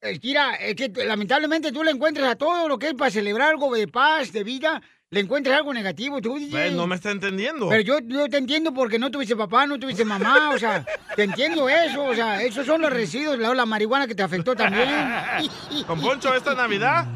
[0.00, 3.10] Es que, mira, es que lamentablemente tú le encuentras a todo lo que es para
[3.10, 6.20] celebrar algo de paz, de vida, le encuentras algo negativo.
[6.20, 6.56] Tú, DJ.
[6.56, 7.68] Ve, no me está entendiendo.
[7.68, 11.22] Pero yo, yo te entiendo porque no tuviste papá, no tuviste mamá, o sea, te
[11.24, 14.88] entiendo eso, o sea, esos son los residuos, la, la marihuana que te afectó también.
[15.86, 17.06] Con Poncho, esta Navidad,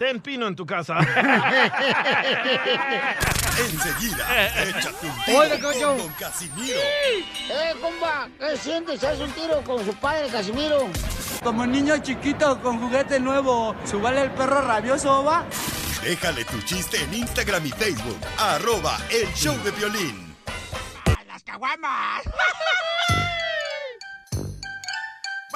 [0.00, 0.96] ten pino en tu casa.
[3.58, 6.78] Enseguida, échate un tiro con Casimiro.
[6.78, 8.26] ¡Eh, compa!
[8.38, 9.04] ¿Qué sientes?
[9.04, 10.88] ¿Haz un tiro con su padre, Casimiro?
[11.42, 15.44] Como niño chiquito con juguete nuevo, ¿subale el perro rabioso, va?
[16.02, 18.20] Déjale tu chiste en Instagram y Facebook.
[18.38, 20.34] Arroba El Show de Violín.
[21.26, 22.22] ¡Las caguamas!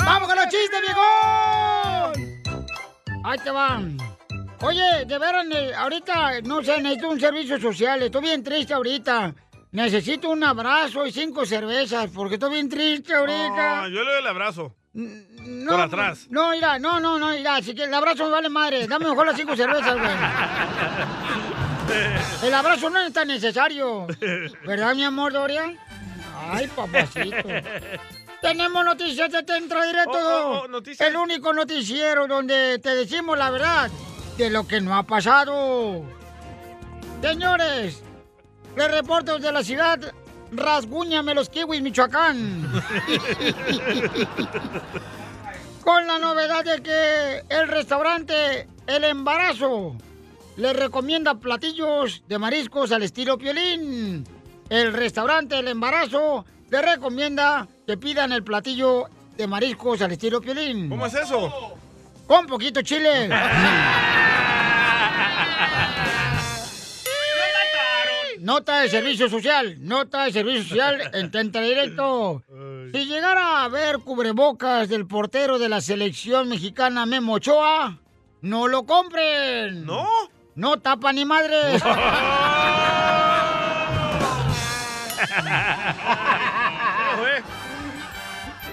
[0.04, 2.12] ¡Vamos con los chistes, viejón!
[3.24, 4.13] Ahí te van.
[4.64, 5.46] Oye, de veras,
[5.77, 8.03] ahorita, no sé, necesito un servicio social.
[8.03, 9.35] Estoy bien triste ahorita.
[9.72, 13.83] Necesito un abrazo y cinco cervezas, porque estoy bien triste ahorita.
[13.83, 14.74] No, yo le doy el abrazo.
[14.94, 16.27] No, Por atrás.
[16.31, 18.87] No, mira, no, no, no, mira, así que el abrazo me vale madre.
[18.87, 20.11] Dame mejor las cinco cervezas, güey.
[22.42, 24.07] El abrazo no es tan necesario.
[24.66, 25.79] ¿Verdad, mi amor, Dorian?
[26.50, 27.37] Ay, papacito.
[28.40, 30.12] Tenemos noticias de Tentra Directo.
[30.12, 31.05] Oh, oh, oh.
[31.05, 33.90] El único noticiero donde te decimos la verdad
[34.37, 36.03] de lo que no ha pasado.
[37.23, 38.03] Señores,
[38.77, 39.99] les reporto de la ciudad
[40.57, 42.62] Rasguñame los kiwis, Michoacán.
[45.83, 49.97] Con la novedad de que el restaurante El Embarazo
[50.57, 54.25] le recomienda platillos de mariscos al estilo piolín.
[54.70, 60.88] El restaurante El Embarazo le recomienda que pidan el platillo de mariscos al estilo piolín.
[60.88, 61.75] ¿Cómo es eso?
[62.27, 63.29] Con poquito chile.
[68.44, 72.42] Nota de servicio social, nota de servicio social en Tenta Directo.
[72.92, 77.98] Si llegara a haber cubrebocas del portero de la selección mexicana Memo Ochoa,
[78.42, 79.87] no lo compren.
[79.87, 80.07] ¿No?
[80.57, 81.57] No tapa ni madre.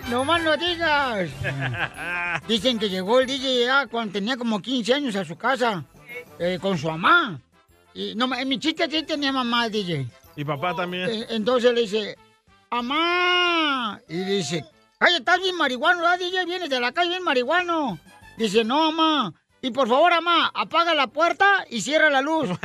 [0.10, 1.29] No más no digas.
[2.45, 5.86] Dicen que llegó el DJ ya cuando tenía como 15 años a su casa
[6.38, 7.39] eh, con su mamá.
[7.93, 10.08] Y no, mi chica sí tenía mamá, DJ.
[10.36, 11.10] Y papá también.
[11.10, 12.17] Eh, Entonces le dice,
[12.71, 13.99] ¡Mamá!
[14.08, 14.63] Y dice,
[14.99, 16.45] ¡Ay, estás bien marihuano, ¿verdad, DJ?
[16.45, 17.99] Vienes de la calle bien marihuano.
[18.38, 19.34] Dice, no, mamá.
[19.62, 22.49] Y por favor, mamá, apaga la puerta y cierra la luz.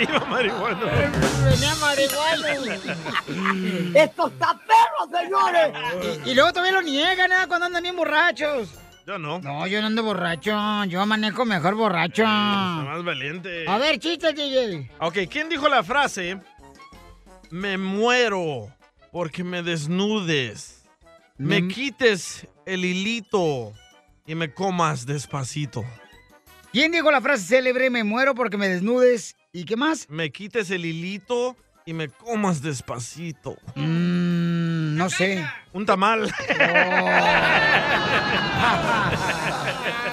[0.00, 0.86] Iba marihuano.
[0.86, 2.46] Venía marihuano.
[3.94, 5.72] ¡Esto está perro, señores!
[6.24, 7.46] Y, y luego todavía lo niegan, ¿eh?
[7.48, 8.68] Cuando andan bien borrachos.
[9.06, 9.38] Yo no.
[9.38, 10.84] No, yo no ando borracho.
[10.86, 12.24] Yo manejo mejor borracho.
[12.24, 13.64] Más valiente.
[13.68, 14.90] A ver, chistes, DJ.
[14.98, 16.40] Ok, ¿quién dijo la frase?
[17.50, 18.72] Me muero
[19.12, 20.82] Porque me desnudes,
[21.38, 21.68] me Mm.
[21.68, 23.72] quites el hilito
[24.26, 25.84] y me comas despacito.
[26.70, 29.34] ¿Quién dijo la frase célebre, me muero porque me desnudes?
[29.54, 30.10] ¿Y qué más?
[30.10, 33.56] Me quites el hilito y me comas despacito.
[33.76, 35.46] Mm, no sé.
[35.76, 36.32] Un tamal.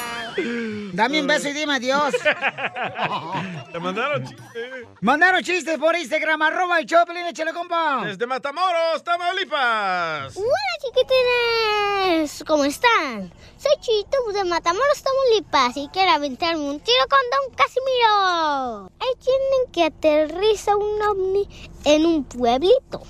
[0.94, 2.14] Dame un beso y dime adiós.
[3.72, 4.88] Te mandaron chistes.
[5.02, 8.04] Mandaron chistes por Instagram, arroba el Choplin, échale compa.
[8.06, 10.38] Desde Matamoros, Tamaulipas.
[10.38, 13.34] Hola chiquitines, ¿cómo están?
[13.58, 18.92] Soy Chito de Matamoros, Tamaulipas y quiero aventarme un tiro con Don Casimiro.
[19.00, 21.50] Ahí tienen que aterriza un ovni
[21.86, 23.02] en un pueblito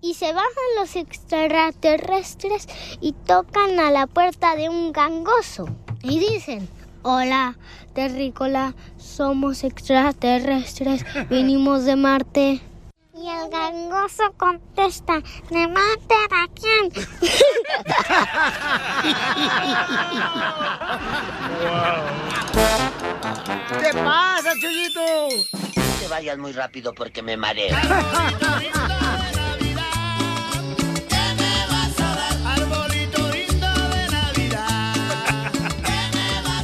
[0.00, 2.66] y se bajan los extraterrestres
[3.02, 5.68] y tocan a la puerta de un gangoso
[6.02, 6.68] y dicen,
[7.06, 7.54] hola,
[7.94, 12.60] terrícola, somos extraterrestres, vinimos de Marte.
[13.14, 16.90] Y el gangoso contesta, ¿de Marte a quién?
[23.80, 25.28] ¿Qué pasa, Chuyito?
[25.76, 27.76] No te vayas muy rápido porque me mareo.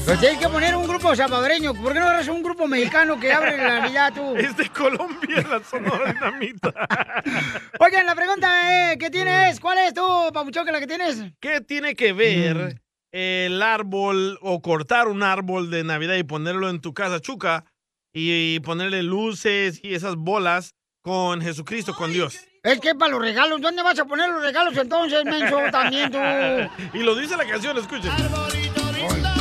[0.05, 1.75] Pero tienes que poner un grupo salvadoreño.
[1.75, 4.35] ¿Por qué no agarras un grupo mexicano que abre la Navidad tú?
[4.37, 6.73] Es de Colombia, la Sonora Dinamita.
[7.79, 9.61] Oigan, la pregunta es, ¿qué tienes?
[9.61, 11.23] ¿Cuál es tú, Papuchón, que la que tienes?
[11.41, 16.81] ¿Qué tiene que ver el árbol o cortar un árbol de Navidad y ponerlo en
[16.81, 17.65] tu casa, Chuca,
[18.13, 22.41] y ponerle luces y esas bolas con Jesucristo, con Dios?
[22.65, 26.19] Es que para los regalos, ¿dónde vas a poner los regalos entonces, menso, también tú?
[26.99, 28.11] Y lo dice la canción, escuchen.
[28.17, 29.32] ¿Qué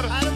[0.00, 0.32] vas a dar?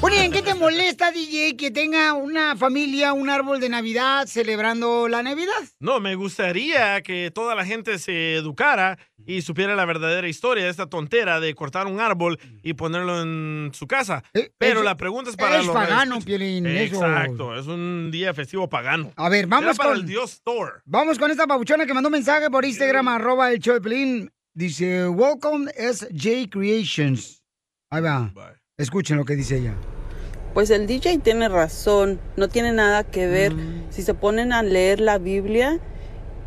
[0.00, 5.08] Oye, ¿en qué te molesta, DJ, que tenga una familia, un árbol de Navidad celebrando
[5.08, 5.54] la Navidad?
[5.80, 10.70] No, me gustaría que toda la gente se educara y supiera la verdadera historia de
[10.70, 14.22] esta tontera de cortar un árbol y ponerlo en su casa.
[14.58, 16.18] Pero eso- la pregunta es para es los pagano.
[16.20, 16.96] Piolín, eso.
[16.96, 19.10] Exacto, es un día festivo pagano.
[19.16, 20.72] A ver, vamos Era para con- el Dios Store.
[20.84, 24.30] Vamos con esta papuchona que mandó un mensaje por Instagram, arroba el show de Pelín.
[24.56, 27.42] Dice, welcome SJ Creations.
[27.90, 28.32] Ahí va.
[28.78, 29.74] Escuchen lo que dice ella.
[30.54, 33.52] Pues el DJ tiene razón, no tiene nada que ver.
[33.90, 35.80] Si se ponen a leer la Biblia,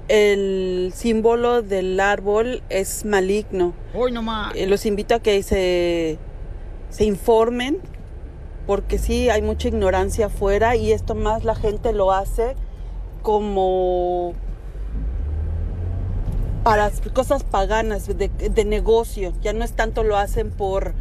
[0.07, 3.73] el símbolo del árbol es maligno.
[3.93, 4.55] Hoy nomás.
[4.55, 6.17] Eh, los invito a que se,
[6.89, 7.77] se informen,
[8.67, 12.55] porque sí, hay mucha ignorancia afuera y esto más la gente lo hace
[13.21, 14.33] como
[16.67, 19.31] para cosas paganas, de, de negocio.
[19.41, 20.93] Ya no es tanto lo hacen por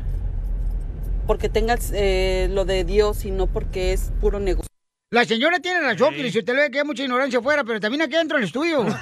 [1.27, 4.69] porque tengas eh, lo de Dios, sino porque es puro negocio.
[5.11, 8.03] La señora tiene razón, si usted le ve que hay mucha ignorancia afuera, pero también
[8.03, 8.87] aquí dentro del estudio.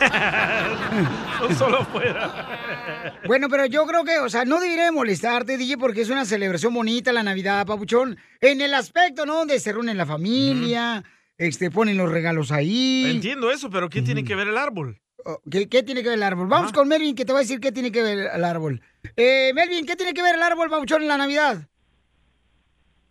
[1.40, 3.12] No solo afuera.
[3.26, 6.72] Bueno, pero yo creo que, o sea, no debería molestarte, DJ, porque es una celebración
[6.72, 8.16] bonita la Navidad, papuchón.
[8.40, 9.34] En el aspecto, ¿no?
[9.34, 11.04] Donde se reúne la familia,
[11.36, 13.04] este, ponen los regalos ahí.
[13.10, 15.02] Entiendo eso, pero ¿qué tiene que ver el árbol?
[15.26, 16.48] Oh, ¿Qué, qué tiene que ver el árbol?
[16.48, 18.80] Vamos con Melvin, que te va a decir qué tiene que ver el árbol.
[19.16, 21.66] Eh, Melvin, ¿qué tiene que ver el árbol, papuchón, en la Navidad?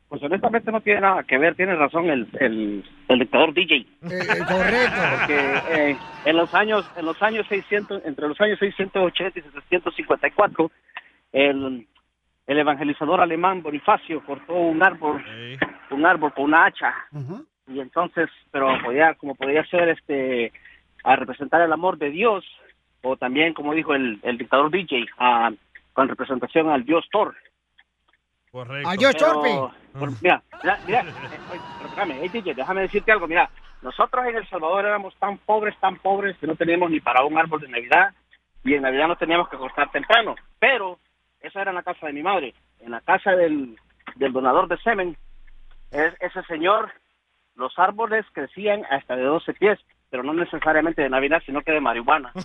[0.10, 3.88] Pues honestamente no tiene nada que ver, tiene razón el, el, el dictador DJ.
[4.00, 5.02] correcto.
[5.18, 10.72] Porque eh, en los años en los años 600, entre los años 680 y 754,
[11.32, 11.88] el,
[12.46, 15.24] el evangelizador alemán Bonifacio cortó un árbol,
[15.90, 16.94] un árbol con una hacha.
[17.68, 20.52] Y entonces, pero podía, como podía ser este,
[21.04, 22.46] a representar el amor de Dios,
[23.02, 25.52] o también, como dijo el, el dictador DJ, a,
[25.94, 27.36] con representación al Dios Thor.
[28.52, 28.90] Correcto.
[28.90, 29.50] Al Dios Torpe.
[30.22, 33.50] mira, mira, mira, eh, hey, DJ, déjame decirte algo, mira,
[33.82, 37.38] nosotros en El Salvador éramos tan pobres, tan pobres, que no teníamos ni para un
[37.38, 38.14] árbol de Navidad,
[38.64, 41.00] y en Navidad no teníamos que cortar temprano, pero
[41.42, 43.76] esa era en la casa de mi madre, en la casa del,
[44.16, 45.18] del donador de semen,
[45.92, 46.92] es- ese señor,
[47.56, 49.80] los árboles crecían hasta de 12 pies,
[50.14, 52.32] pero no necesariamente de Navidad, sino que de marihuana.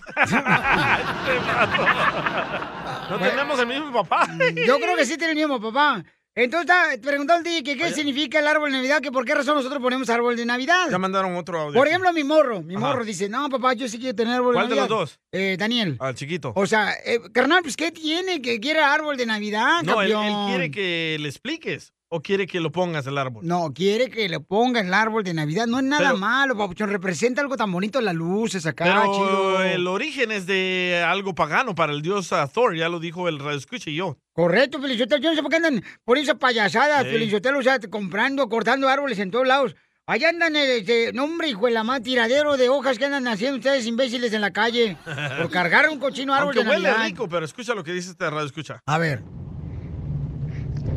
[3.10, 4.26] No tenemos el mismo papá.
[4.66, 6.02] Yo creo que sí tiene el mismo papá.
[6.34, 9.82] Entonces, al DJ que qué significa el árbol de Navidad, que por qué razón nosotros
[9.82, 10.88] ponemos árbol de Navidad.
[10.90, 11.74] Ya mandaron otro audio.
[11.74, 12.86] Por ejemplo, mi morro, mi Ajá.
[12.86, 14.96] morro dice, no, papá, yo sí quiero tener árbol ¿Cuál de de Navidad.
[14.98, 15.20] los dos?
[15.32, 15.96] Eh, Daniel.
[16.00, 16.52] Al chiquito.
[16.54, 20.14] O sea, eh, carnal, pues, ¿qué tiene que quiere árbol de Navidad, No, él,
[20.48, 21.92] quiere que le expliques.
[22.10, 23.46] O quiere que lo pongas el árbol?
[23.46, 25.66] No, quiere que le ponga el árbol de Navidad.
[25.66, 26.90] No es nada Pero- malo, papuchón.
[26.90, 29.62] Representa algo tan bonito, las luces acá, Pero chido.
[29.62, 33.58] el origen es de algo pagano para el dios Thor, ya lo dijo el radio
[33.58, 34.16] escucha y yo.
[34.32, 35.20] Correcto, Felicitelo.
[35.22, 37.04] Yo no sé por qué andan por esas payasadas.
[37.04, 39.76] Felicitelo, o sea, comprando, cortando árboles en todos lados.
[40.06, 43.58] Allá andan, este, no hombre, hijo de la más tiradero de hojas que andan haciendo
[43.58, 44.96] ustedes imbéciles en la calle.
[45.38, 47.04] Por cargar un cochino árbol Aunque de huele Navidad.
[47.08, 48.80] rico, pero escucha lo que dice este radio escucha.
[48.86, 49.22] A ver.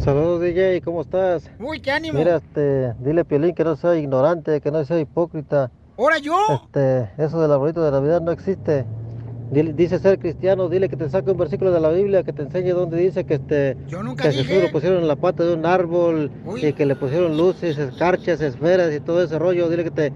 [0.04, 1.50] Saludos DJ, ¿cómo estás?
[1.60, 2.18] Uy, qué ánimo.
[2.18, 5.70] Mira, este, dile a Piolín que no sea ignorante, que no sea hipócrita.
[5.98, 6.36] ¿Ahora yo?
[6.50, 8.86] Este, eso del arbolito de Navidad no existe.
[9.52, 12.42] Dile- dice ser cristiano, dile que te saque un versículo de la Biblia que te
[12.42, 14.44] enseñe donde dice que este nunca que dije.
[14.46, 18.42] Jesús lo pusieron en la pata de un árbol y que le pusieron luces, escarchas,
[18.42, 19.70] esferas y todo ese rollo.
[19.70, 20.14] Dile que te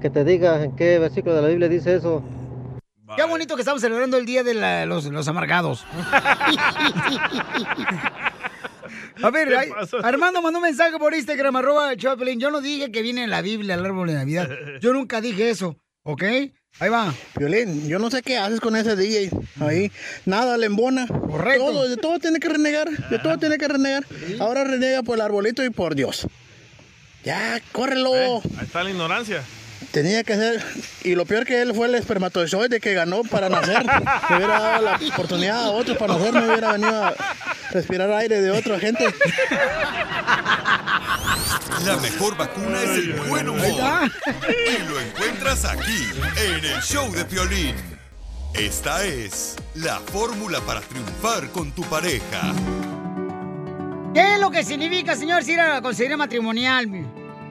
[0.00, 2.22] que te diga en qué versículo de la Biblia dice eso.
[3.16, 5.84] Qué bonito que estamos celebrando el Día de la- los, los Amargados.
[9.22, 9.70] A ver, ay,
[10.02, 12.38] Armando mandó un mensaje por Instagram, arroba Choplin.
[12.38, 14.48] Yo no dije que viene en la Biblia el árbol de Navidad.
[14.80, 16.22] Yo nunca dije eso, ¿ok?
[16.80, 17.12] Ahí va.
[17.34, 19.90] Violín, yo no sé qué haces con ese DJ ahí.
[20.26, 21.08] Nada le embona.
[21.08, 21.64] Correcto.
[21.64, 22.88] Todo, de todo tiene que renegar.
[23.08, 24.04] De todo tiene que renegar.
[24.38, 26.28] Ahora renega por el arbolito y por Dios.
[27.24, 28.12] Ya, córrelo.
[28.12, 29.42] Ahí está la ignorancia.
[29.92, 30.64] Tenía que ser.
[31.02, 33.84] Y lo peor que él fue el espermatozoide que ganó para nacer.
[34.28, 36.32] Me hubiera dado la oportunidad a otros para nacer.
[36.32, 37.14] Me hubiera venido a
[37.70, 39.06] respirar aire de otra gente.
[41.84, 43.64] La mejor vacuna es el buen humor.
[43.64, 47.74] Y lo encuentras aquí, en el show de Piolín.
[48.54, 52.52] Esta es la fórmula para triunfar con tu pareja.
[54.12, 56.88] ¿Qué es lo que significa, señor, ir a la consejería matrimonial?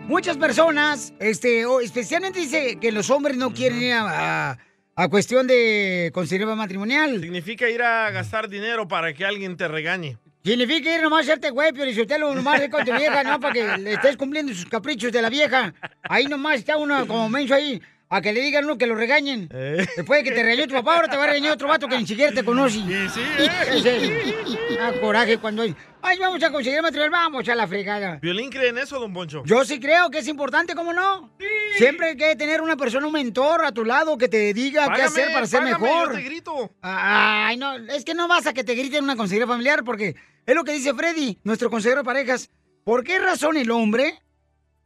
[0.08, 4.58] Muchas personas, este, o especialmente dice que los hombres no quieren ir a, a-
[4.96, 7.22] a cuestión de consejería matrimonial.
[7.22, 10.17] Significa ir a gastar dinero para que alguien te regañe.
[10.43, 13.39] Significa ir nomás a hacerte güey, pero si usted lo nomás con tu vieja, no,
[13.39, 15.74] para que le estés cumpliendo sus caprichos de la vieja.
[16.04, 19.50] Ahí nomás está uno como menso ahí, a que le digan uno que lo regañen.
[19.50, 21.98] Después de que te regañó tu papá, ahora te va a regañar otro vato que
[21.98, 22.78] ni siquiera te conoce.
[22.78, 24.78] Y sí, ¿eh?
[24.80, 25.76] Ah, coraje cuando hay.
[26.02, 28.20] Ay, vamos a conseguir material, vamos a la fregada.
[28.22, 29.43] ¿Violín cree en eso, don Poncho?
[29.46, 31.32] Yo sí creo que es importante, ¿cómo no?
[31.78, 35.02] Siempre hay que tener una persona, un mentor a tu lado que te diga qué
[35.02, 36.10] hacer para ser págame, mejor.
[36.12, 36.72] yo te grito.
[36.82, 40.15] Ay, no, es que no vas a que te griten una consejería familiar porque
[40.46, 42.50] es lo que dice Freddy, nuestro consejero de parejas.
[42.86, 44.22] ¿Por qué razón el hombre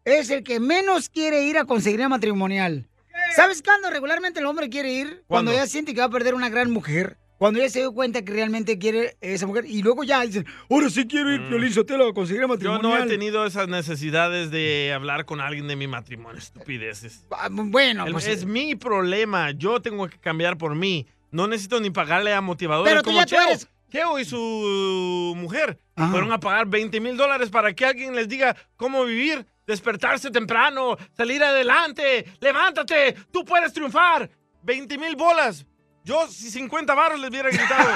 [0.05, 2.87] es el que menos quiere ir a consejería matrimonial?
[3.35, 5.07] ¿Sabes cuándo regularmente el hombre quiere ir?
[5.27, 5.53] Cuando ¿Cuándo?
[5.53, 7.17] ya siente que va a perder una gran mujer.
[7.37, 9.65] Cuando ya se dio cuenta que realmente quiere esa mujer.
[9.65, 12.59] Y luego ya dicen, ahora sí quiero ir, Piolín Sotelo, a consejería Mm.
[12.59, 17.25] Yo no he tenido esas necesidades de hablar con alguien de mi matrimonio, estupideces.
[17.49, 18.27] Bueno, El- pues...
[18.27, 19.49] es mi problema.
[19.51, 21.07] Yo tengo que cambiar por mí.
[21.31, 23.41] No necesito ni pagarle a motivadores Pero tú como ya tú Cheo.
[23.47, 25.79] eres- Cheo y su mujer
[26.11, 30.97] fueron a pagar 20 mil dólares para que alguien les diga cómo vivir, despertarse temprano,
[31.15, 34.29] salir adelante, levántate, tú puedes triunfar.
[34.63, 35.65] 20 mil bolas.
[36.03, 37.89] Yo, si 50 barros les hubiera gritado.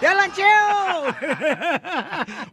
[0.00, 1.14] ¡Ya lancheo!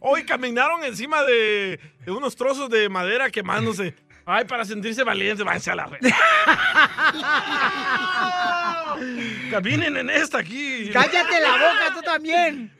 [0.00, 3.94] Hoy caminaron encima de, de unos trozos de madera quemándose.
[4.24, 6.00] Ay, para sentirse valientes, váyanse a la red.
[9.50, 10.90] Caminen en esta aquí.
[10.92, 12.72] ¡Cállate la boca tú también!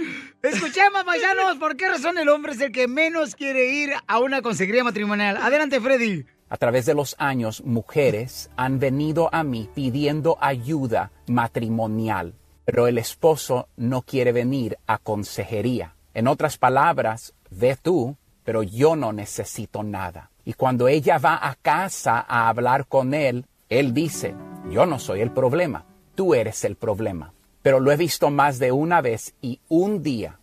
[0.43, 4.41] Escuchemos, paisanos, ¿por qué razón el hombre es el que menos quiere ir a una
[4.41, 5.37] consejería matrimonial?
[5.37, 6.25] Adelante, Freddy.
[6.49, 12.99] A través de los años, mujeres han venido a mí pidiendo ayuda matrimonial, pero el
[12.99, 15.97] esposo no quiere venir a consejería.
[16.15, 20.31] En otras palabras, ve tú, pero yo no necesito nada.
[20.45, 24.35] Y cuando ella va a casa a hablar con él, él dice,
[24.71, 25.85] yo no soy el problema,
[26.21, 27.33] tú eres el problema.
[27.63, 30.39] Pero lo he visto más de una vez y un día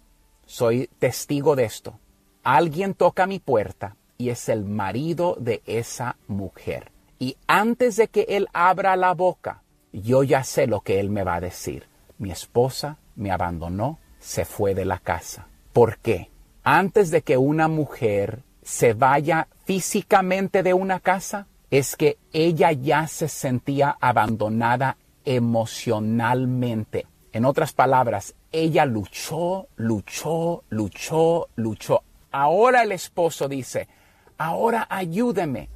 [0.47, 1.99] soy testigo de esto.
[2.41, 6.91] Alguien toca mi puerta y es el marido de esa mujer.
[7.19, 9.61] Y antes de que él abra la boca,
[9.93, 11.85] yo ya sé lo que él me va a decir.
[12.17, 15.45] Mi esposa me abandonó, se fue de la casa.
[15.73, 16.31] ¿Por qué?
[16.63, 23.05] Antes de que una mujer se vaya físicamente de una casa, es que ella ya
[23.05, 27.05] se sentía abandonada emocionalmente.
[27.33, 32.01] En otras palabras, ella luchó, luchó, luchó, luchó.
[32.31, 33.89] Ahora el esposo dice,
[34.37, 35.67] ahora ayúdeme.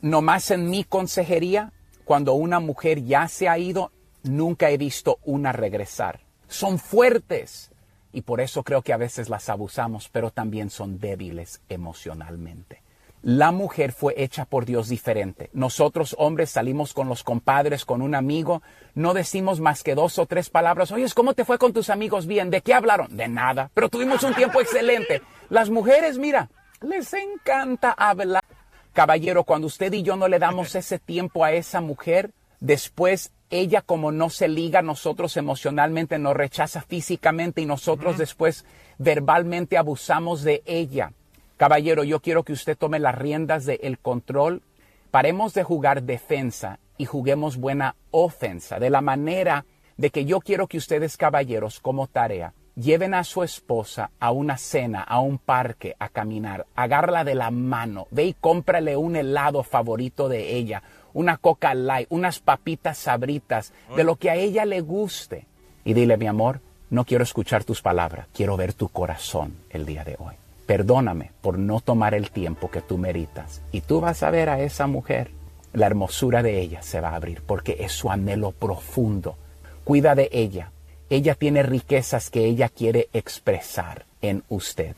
[0.00, 1.72] Nomás en mi consejería,
[2.04, 3.92] cuando una mujer ya se ha ido,
[4.24, 6.20] nunca he visto una regresar.
[6.48, 7.70] Son fuertes
[8.12, 12.82] y por eso creo que a veces las abusamos, pero también son débiles emocionalmente.
[13.22, 15.50] La mujer fue hecha por Dios diferente.
[15.52, 18.62] Nosotros hombres salimos con los compadres, con un amigo,
[18.94, 20.92] no decimos más que dos o tres palabras.
[20.92, 22.26] Oye, ¿cómo te fue con tus amigos?
[22.26, 23.16] Bien, ¿de qué hablaron?
[23.16, 25.20] De nada, pero tuvimos un tiempo excelente.
[25.50, 26.48] Las mujeres, mira,
[26.80, 28.44] les encanta hablar.
[28.92, 33.82] Caballero, cuando usted y yo no le damos ese tiempo a esa mujer, después ella
[33.82, 38.64] como no se liga a nosotros emocionalmente, nos rechaza físicamente y nosotros después
[38.98, 41.12] verbalmente abusamos de ella.
[41.58, 44.62] Caballero, yo quiero que usted tome las riendas del control.
[45.10, 50.68] Paremos de jugar defensa y juguemos buena ofensa, de la manera de que yo quiero
[50.68, 55.96] que ustedes, caballeros, como tarea, lleven a su esposa a una cena, a un parque,
[55.98, 61.38] a caminar, agárrala de la mano, ve y cómprale un helado favorito de ella, una
[61.38, 65.46] coca light, unas papitas sabritas, de lo que a ella le guste.
[65.84, 70.04] Y dile, mi amor, no quiero escuchar tus palabras, quiero ver tu corazón el día
[70.04, 70.36] de hoy.
[70.68, 73.62] Perdóname por no tomar el tiempo que tú meritas.
[73.72, 75.30] Y tú vas a ver a esa mujer,
[75.72, 79.38] la hermosura de ella se va a abrir porque es su anhelo profundo.
[79.84, 80.72] Cuida de ella.
[81.08, 84.94] Ella tiene riquezas que ella quiere expresar en usted.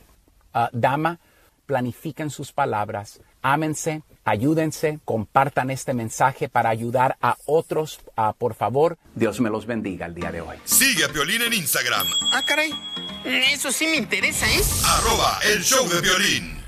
[0.52, 1.20] Ah, dama,
[1.66, 8.00] planifiquen sus palabras, ámense, ayúdense, compartan este mensaje para ayudar a otros.
[8.38, 10.56] Por favor, Dios me los bendiga el día de hoy.
[10.64, 12.70] Sigue a Piolín en Instagram, Ah, caray.
[13.24, 14.60] Eso sí me interesa, ¿eh?
[14.86, 16.58] arroba el show de violín.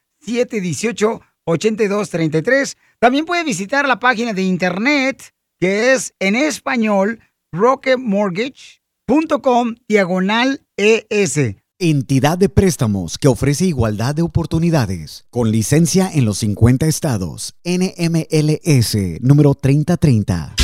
[3.00, 7.20] También puede visitar la página de internet que es en español
[7.54, 11.56] rocketmortgage.com diagonal ES.
[11.80, 17.56] Entidad de préstamos que ofrece igualdad de oportunidades, con licencia en los 50 estados.
[17.64, 20.56] NMLS número 3030.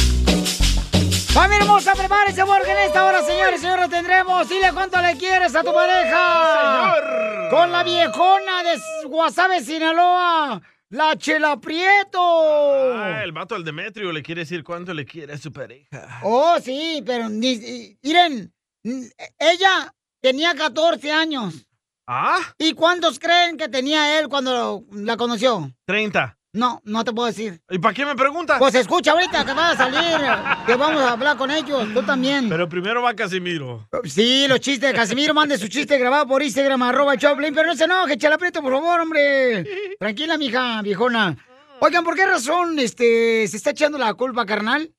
[1.60, 4.48] Familia hermosa, prepárese porque en esta hora, señores y señores, tendremos.
[4.48, 6.96] Dile cuánto le quieres a tu pareja.
[6.96, 7.50] Señor.
[7.50, 12.20] Con la viejona de Guasave, Sinaloa, la Chela Prieto.
[12.96, 16.22] Ah, el vato al Demetrio le quiere decir cuánto le quiere a su pareja.
[16.24, 18.54] Oh, sí, pero miren,
[18.84, 21.66] ella tenía 14 años.
[22.08, 22.40] ¿Ah?
[22.58, 25.70] ¿Y cuántos creen que tenía él cuando la conoció?
[25.86, 26.39] 30.
[26.52, 27.62] No, no te puedo decir.
[27.70, 28.58] ¿Y para qué me preguntas?
[28.58, 30.20] Pues escucha ahorita que va a salir,
[30.66, 32.50] que vamos a hablar con ellos, tú también.
[32.50, 33.88] Pero primero va Casimiro.
[34.06, 37.68] Sí, los chistes de Casimiro, mande su chiste grabado por Instagram, arroba el Choplin, pero
[37.68, 39.64] no se enoje, Chela Prieto, por favor, hombre.
[40.00, 41.38] Tranquila, mija, viejona.
[41.82, 44.92] Oigan, ¿por qué razón este, se está echando la culpa, carnal?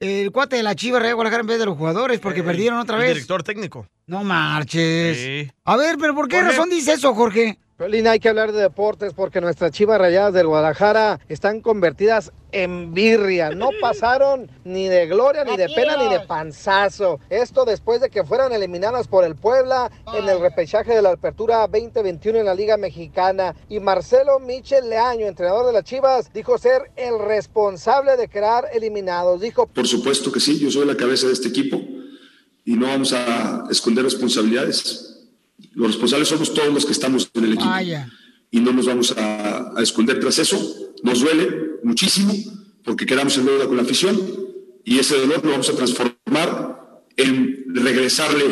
[0.00, 2.96] El cuate de la Chiva Real Guadalajara en vez de los jugadores, porque perdieron otra
[2.96, 3.14] El vez.
[3.14, 3.86] director técnico.
[4.06, 5.16] No marches.
[5.18, 5.50] Sí.
[5.64, 6.50] A ver, pero ¿por qué Jorge.
[6.52, 7.58] razón dice eso, Jorge?
[7.80, 12.92] Piolín, hay que hablar de deportes porque nuestras chivas rayadas del Guadalajara están convertidas en
[12.92, 13.52] birria.
[13.52, 17.20] No pasaron ni de gloria, ni de pena, ni de panzazo.
[17.30, 21.66] Esto después de que fueran eliminadas por el Puebla en el repechaje de la Apertura
[21.68, 23.54] 2021 en la Liga Mexicana.
[23.70, 29.40] Y Marcelo Michel Leaño, entrenador de las chivas, dijo ser el responsable de quedar eliminados.
[29.40, 31.80] Dijo, Por supuesto que sí, yo soy la cabeza de este equipo
[32.62, 35.19] y no vamos a esconder responsabilidades.
[35.74, 37.68] Los responsables somos todos los que estamos en el equipo.
[37.68, 38.08] Vaya.
[38.50, 40.58] y no nos vamos a, a esconder tras eso.
[41.02, 42.32] Nos duele muchísimo
[42.84, 44.18] porque quedamos en deuda con la afición
[44.84, 48.44] y ese dolor lo vamos a transformar en regresarle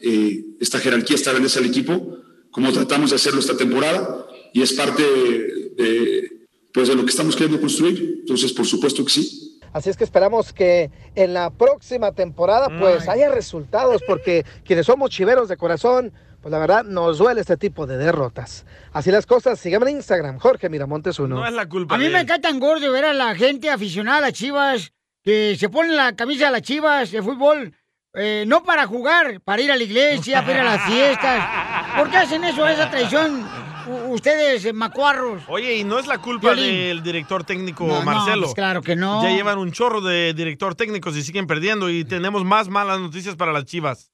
[0.00, 2.18] eh, esta jerarquía, esta grandeza al equipo,
[2.50, 6.30] como tratamos de hacerlo esta temporada y es parte de, de,
[6.72, 8.20] pues de lo que estamos queriendo construir.
[8.20, 9.58] Entonces, por supuesto que sí.
[9.72, 15.10] Así es que esperamos que en la próxima temporada pues haya resultados porque quienes somos
[15.10, 18.66] chiveros de corazón, pues la verdad nos duele este tipo de derrotas.
[18.92, 21.36] Así las cosas, síganme en Instagram, Jorge Miramontes uno.
[21.36, 23.70] No es la culpa A mí de me cae tan gordo ver a la gente
[23.70, 24.92] aficionada a las chivas
[25.24, 27.72] que se pone la camisa de las chivas de fútbol.
[28.14, 31.48] eh, no para jugar, para ir a la iglesia, para ir a las fiestas.
[31.96, 33.46] ¿Por qué hacen eso, esa traición?
[33.88, 35.42] u- ustedes, macuarros.
[35.48, 38.42] Oye, y no es la culpa del director técnico No, no, Marcelo.
[38.42, 39.22] pues claro que no.
[39.22, 43.34] Ya llevan un chorro de director técnicos y siguen perdiendo y tenemos más malas noticias
[43.36, 44.10] para las chivas.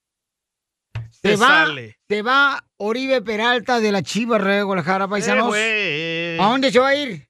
[1.22, 1.98] Se va, sale.
[2.08, 5.52] se va Oribe Peralta de la Chivas de Guadalajara, paisanos.
[5.56, 6.38] Eh.
[6.40, 7.28] ¿A dónde se va a ir?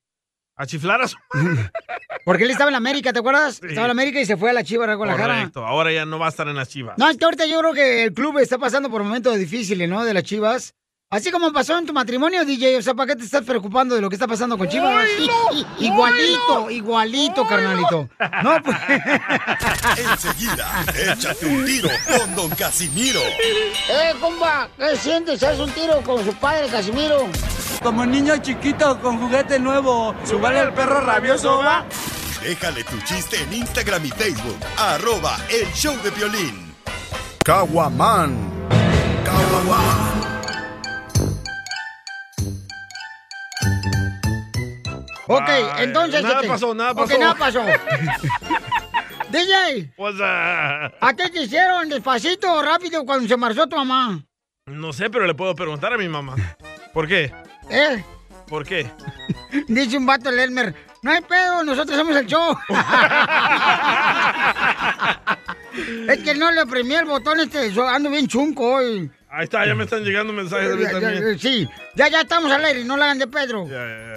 [0.56, 1.16] A chiflar a su...
[2.24, 3.62] Porque él estaba en la América, ¿te acuerdas?
[3.62, 5.34] Estaba en la América y se fue a la Chivas de Guadalajara.
[5.34, 6.98] Correcto, ahora ya no va a estar en las chivas.
[6.98, 10.04] No, es que ahorita yo creo que el club está pasando por momentos difíciles, ¿no?
[10.04, 10.74] De las Chivas.
[11.10, 12.76] Así como pasó en tu matrimonio, DJ.
[12.76, 15.06] O sea, ¿para qué te estás preocupando de lo que está pasando con Chivas?
[15.78, 18.10] igualito, igualito, carnalito.
[18.42, 18.76] No, pues.
[19.96, 23.20] Enseguida, échate un tiro con Don Casimiro.
[23.22, 24.68] ¡Eh, compa!
[24.76, 25.42] ¿Qué sientes?
[25.42, 27.26] ¿Haz un tiro con su padre, Casimiro?
[27.82, 31.86] Como niño chiquito con juguete nuevo, subale el perro rabioso, va.
[32.42, 34.58] Déjale tu chiste en Instagram y Facebook.
[34.76, 36.74] Arroba el show de violín.
[37.42, 38.36] Caguaman.
[45.28, 45.48] Ok,
[45.78, 46.22] entonces.
[46.22, 47.18] nada este- pasó, nada pasó.
[47.18, 47.60] nada pasó.
[49.30, 50.94] DJ, What's up?
[51.00, 54.24] ¿a qué te hicieron despacito o rápido cuando se marchó tu mamá?
[54.66, 56.34] No sé, pero le puedo preguntar a mi mamá.
[56.94, 57.32] ¿Por qué?
[57.70, 58.02] ¿Eh?
[58.48, 58.90] ¿Por qué?
[59.68, 60.74] Dice un vato el Elmer.
[61.02, 62.56] No hay pedo, nosotros somos el show.
[66.08, 69.10] es que no le oprimí el botón este, ando bien chunco hoy.
[69.30, 71.38] Ahí está, ya me están llegando mensajes Ya, ya, también.
[71.38, 73.66] Sí, ya, ya estamos al aire, no la hagan de Pedro.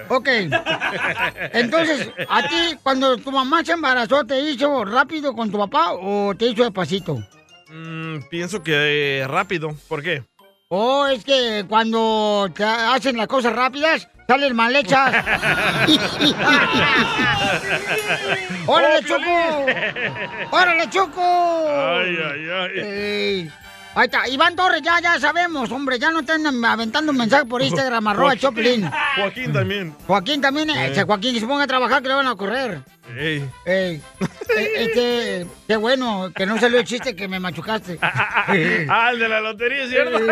[0.08, 0.26] Ok.
[1.52, 6.34] Entonces, a ti, cuando tu mamá se embarazó, ¿te hizo rápido con tu papá o
[6.34, 7.22] te hizo despacito?
[7.68, 9.74] Mm, pienso que eh, rápido.
[9.88, 10.22] ¿Por qué?
[10.68, 15.12] Oh, es que cuando te hacen las cosas rápidas, salen mal hechas.
[18.66, 19.66] ¡Órale, ¡Oh, Choco!
[20.56, 21.66] ¡Órale, Choco!
[21.68, 22.70] Ay, ay, ay.
[22.80, 23.50] Ey.
[23.94, 27.60] Ahí está, Iván Torres, ya, ya sabemos, hombre, ya no están aventando un mensaje por
[27.62, 28.90] Instagram, arroba Choplin.
[29.16, 29.94] Joaquín también.
[30.06, 30.92] Joaquín también, eh, Eh.
[30.92, 32.80] ese Joaquín que se ponga a trabajar que le van a correr.
[33.18, 33.44] Ey.
[33.66, 34.00] Ey.
[34.54, 37.98] Este, qué bueno que no salió el chiste que me machucaste.
[38.02, 40.18] ah, el de la lotería, ¿cierto?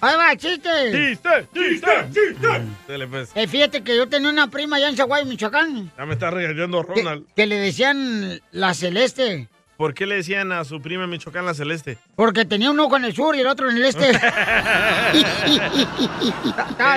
[0.00, 0.70] Ahí va, chiste.
[0.92, 2.48] Chiste, chiste, chiste.
[2.88, 3.30] Dale, pues.
[3.34, 6.82] Eh, fíjate que yo tenía una prima allá en Zaguay, Michoacán, Ya me está regañando
[6.86, 7.24] que, Ronald.
[7.36, 9.48] que le decían la celeste,
[9.82, 11.98] ¿Por qué le decían a su prima Michoacán la celeste?
[12.14, 14.12] porque tenía un ojo en el sur y el otro en el este.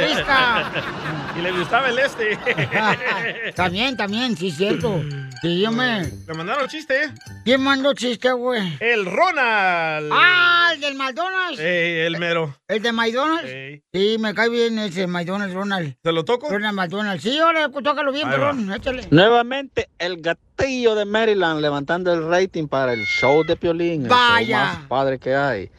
[0.05, 1.24] Visca.
[1.37, 2.37] Y le gustaba el este.
[3.55, 5.01] También, también, sí, cierto.
[5.41, 6.03] Sí, yo me...
[6.27, 7.11] Le mandaron chiste.
[7.43, 8.77] ¿Quién mandó chiste, güey?
[8.79, 10.09] El Ronald.
[10.13, 11.59] ¡Ah, el del McDonald's!
[11.59, 12.57] Ey, el mero.
[12.67, 13.49] ¿El de McDonald's?
[13.51, 13.83] Ey.
[13.93, 15.95] Sí, me cae bien ese McDonald's, Ronald.
[16.01, 16.49] ¿Se lo toco?
[16.49, 17.19] Ronald McDonald.
[17.19, 19.07] Sí, ahora tócalo bien, Ahí perrón, échale.
[19.11, 24.67] Nuevamente, el gatillo de Maryland levantando el rating para el show de Piolín, el Vaya.
[24.67, 25.69] show más padre que hay.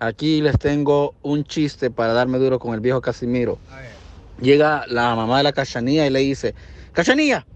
[0.00, 3.58] Aquí les tengo un chiste para darme duro con el viejo Casimiro.
[4.40, 6.54] Llega la mamá de la cachanía y le dice,
[6.92, 7.46] Cachanía,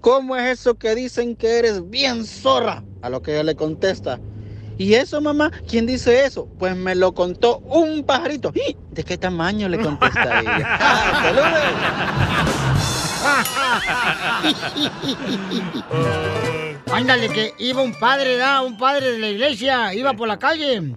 [0.00, 2.82] ¿cómo es eso que dicen que eres bien zorra?
[3.02, 4.18] A lo que ella le contesta,
[4.78, 5.50] ¿y eso mamá?
[5.68, 6.48] ¿Quién dice eso?
[6.58, 8.52] Pues me lo contó un pajarito.
[8.54, 10.78] "¿Y ¿De qué tamaño le contesta ella?
[13.26, 14.42] ¡Ah,
[16.92, 18.62] Ándale, que iba un padre, ¿da?
[18.62, 20.94] Un padre de la iglesia, iba por la calle.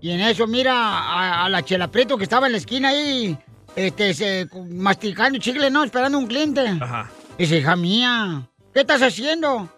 [0.00, 3.36] Y en eso mira a, a la Chela Prieto que estaba en la esquina ahí,
[3.76, 5.84] este, se- masticando chicle, ¿no?
[5.84, 6.76] Esperando un cliente.
[6.80, 7.08] Ajá.
[7.38, 8.42] Dice, hija mía,
[8.74, 9.68] ¿qué estás haciendo?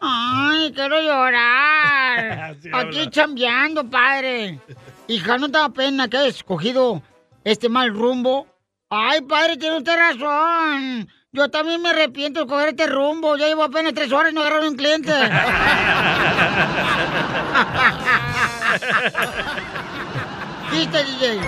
[0.00, 2.56] Ay, quiero llorar.
[2.72, 3.10] Aquí habla.
[3.10, 4.60] chambeando, padre.
[5.08, 7.02] Hija, ¿no te da pena que hayas escogido
[7.44, 8.46] este mal rumbo?
[8.90, 11.08] Ay, padre, tiene usted razón.
[11.32, 13.36] Yo también me arrepiento de coger este rumbo.
[13.36, 15.12] Ya llevo apenas tres horas y no agarraron un cliente.
[20.72, 21.40] ¿Viste, DJ?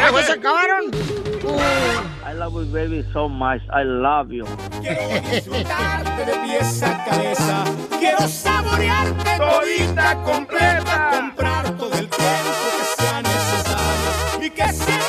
[0.00, 0.84] ¿Ya que se acabaron?
[2.26, 3.60] I love you, baby, so much.
[3.70, 4.46] I love you.
[5.30, 7.64] disfrutarte de pies a cabeza.
[7.98, 11.10] Quiero saborearte todita completa.
[11.12, 14.46] Comprar todo el tiempo que sea necesario.
[14.46, 14.99] Y que sea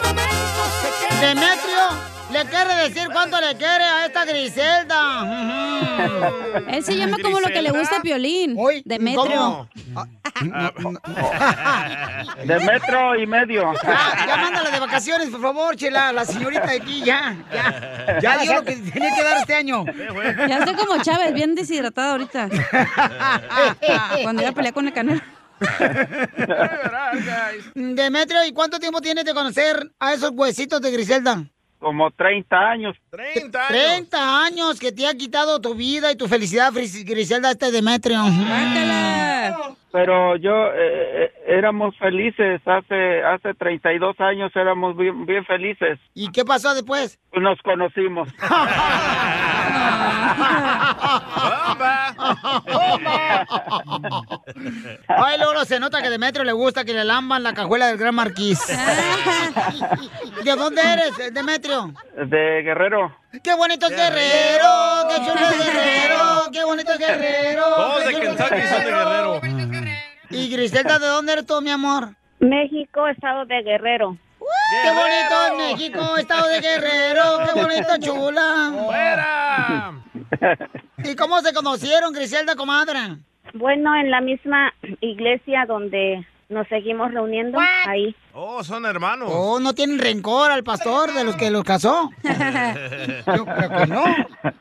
[3.42, 4.98] le quiere a esta Griselda?
[6.68, 8.58] Él se llama como lo que le gusta a Piolín.
[8.86, 9.70] Demetrio.
[12.46, 13.74] De metro y medio.
[13.84, 18.20] Ya, ya mándala de vacaciones, por favor, chela, la señorita de aquí, ya, ya.
[18.20, 19.86] Ya dio lo que tenía que dar este año.
[20.48, 22.50] Ya estoy como Chávez, bien deshidratada ahorita.
[24.24, 25.22] Cuando iba a pelear con el canelo.
[27.76, 31.46] Demetrio, ¿y cuánto tiempo tienes de conocer a esos huesitos de Griselda?
[31.82, 32.96] Como 30 años.
[33.10, 38.22] 30 30 años que te ha quitado tu vida y tu felicidad, Griselda, este Demetrio.
[39.92, 42.62] Pero yo, eh, eh, éramos felices.
[42.66, 46.00] Hace hace 32 años éramos bien, bien felices.
[46.14, 47.20] ¿Y qué pasó después?
[47.34, 48.30] Nos conocimos.
[55.08, 58.16] Ay, luego se nota que Demetrio le gusta que le lamban la cajuela del gran
[58.16, 58.60] marquís.
[60.44, 61.94] ¿De dónde eres, Demetrio?
[62.16, 63.16] De Guerrero.
[63.44, 65.08] ¡Qué bonito es Guerrero!
[65.10, 66.52] ¡Qué chulo es Guerrero!
[66.52, 67.64] ¡Qué bonito es Guerrero!
[67.76, 69.42] Todos de ¡Qué chulo es Kentucky son de Guerrero.
[70.32, 72.16] ¿Y Griselda, de dónde eres tú, mi amor?
[72.40, 74.18] México, estado de Guerrero.
[74.40, 77.24] ¡Qué bonito es México, estado de Guerrero!
[77.46, 78.72] ¡Qué bonito, chula!
[78.86, 79.92] ¡Fuera!
[81.04, 83.18] ¿Y cómo se conocieron, Griselda, comadre?
[83.54, 88.16] Bueno, en la misma iglesia donde nos seguimos reuniendo, ahí.
[88.34, 89.30] Oh, son hermanos.
[89.32, 92.12] Oh, no tienen rencor al pastor de los que los casó.
[92.24, 94.04] Yo creo que no.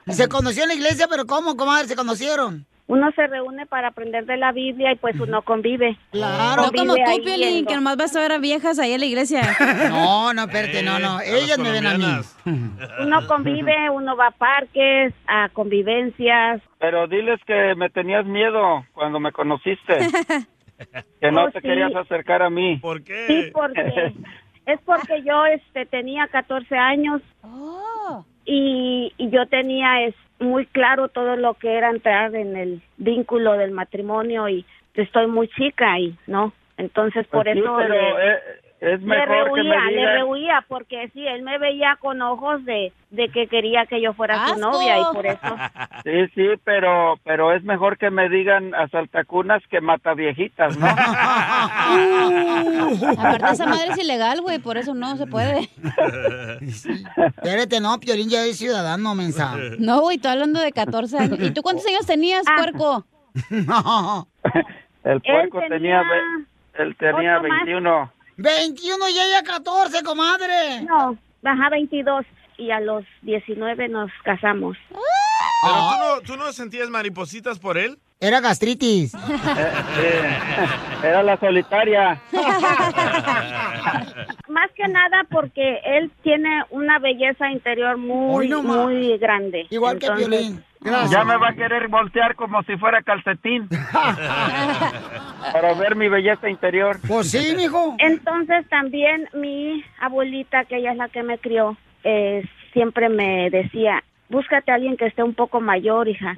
[0.09, 2.67] Se conoció en la iglesia, pero ¿cómo, comadre, se conocieron?
[2.91, 5.97] Uno se reúne para aprender de la Biblia y pues uno convive.
[6.11, 6.63] Claro.
[6.63, 9.43] No como tú, Piolín, que nomás vas a ver a viejas ahí en la iglesia.
[9.91, 11.21] No, no, espérate, no, no.
[11.21, 12.05] Ellas me ven a mí.
[13.01, 16.61] Uno convive, uno va a parques, a convivencias.
[16.81, 19.99] Pero diles que me tenías miedo cuando me conociste.
[21.21, 21.69] Que no Oh, te sí.
[21.69, 22.77] querías acercar a mí.
[22.79, 23.27] ¿Por qué?
[23.27, 24.13] Sí, porque
[24.67, 27.23] es porque yo este tenía 14 años
[28.45, 33.53] y, y yo tenía es, muy claro todo lo que era entrar en el vínculo
[33.53, 34.65] del matrimonio y
[34.95, 38.39] estoy muy chica y no entonces por Pues sí, eso pero le, eh,
[38.81, 40.15] es le mejor que rehuía, me le digas.
[40.15, 44.37] rehuía porque sí él me veía con ojos de, de que quería que yo fuera
[44.47, 44.59] su ¡Asco!
[44.59, 45.39] novia y por eso
[46.05, 50.87] Sí, sí, pero pero es mejor que me digan asaltacunas que mataviejitas, ¿no?
[53.19, 55.61] Aparte, esa madre es ilegal, güey, por eso no se puede.
[56.63, 59.57] Espérate, no, Piolín ya es ciudadano, mensa.
[59.79, 61.39] No, güey, estoy hablando de 14 años.
[61.41, 63.05] ¿Y tú cuántos años tenías, puerco?
[63.51, 64.27] No.
[65.05, 67.61] El puerco tenía tenía, ve- él tenía otro más.
[68.43, 68.99] 21.
[68.99, 70.83] 21 y ella 14, comadre.
[70.83, 72.25] no baja 22
[72.59, 74.77] y a los 19 nos casamos
[75.63, 77.99] ¿Pero tú no, tú no sentías maripositas por él?
[78.19, 79.15] Era gastritis.
[81.03, 82.21] Era la solitaria.
[84.49, 89.67] Más que nada porque él tiene una belleza interior muy, no muy grande.
[89.71, 91.11] Igual que Entonces, Piolín.
[91.11, 93.69] Ya me va a querer voltear como si fuera calcetín.
[95.53, 96.99] Para ver mi belleza interior.
[97.07, 97.97] Pues sí, mijo.
[97.99, 104.03] Entonces también mi abuelita, que ella es la que me crió, eh, siempre me decía,
[104.29, 106.37] búscate a alguien que esté un poco mayor, hija.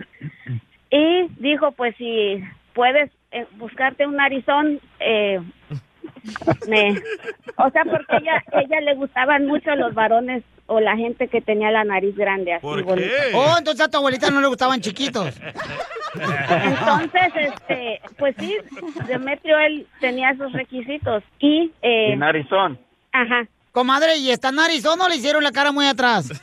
[0.90, 2.42] Y dijo, pues si
[2.74, 5.40] puedes eh, buscarte un narizón, eh,
[6.68, 7.00] me...
[7.56, 11.70] O sea, porque ella, ella le gustaban mucho los varones o la gente que tenía
[11.70, 13.12] la nariz grande así bonita.
[13.34, 15.38] Oh, entonces a tu abuelita no le gustaban chiquitos.
[16.14, 18.56] Entonces, este, pues sí,
[19.06, 22.78] Demetrio él tenía esos requisitos y, eh, Y narizón.
[23.12, 26.28] ajá, Comadre, ¿y está narizón o le hicieron la cara muy atrás?
[26.28, 26.36] Yo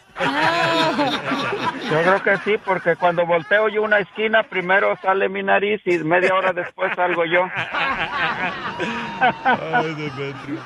[2.02, 6.34] creo que sí, porque cuando volteo yo una esquina, primero sale mi nariz y media
[6.34, 7.44] hora después salgo yo.
[9.46, 10.60] Ay, Demetrio.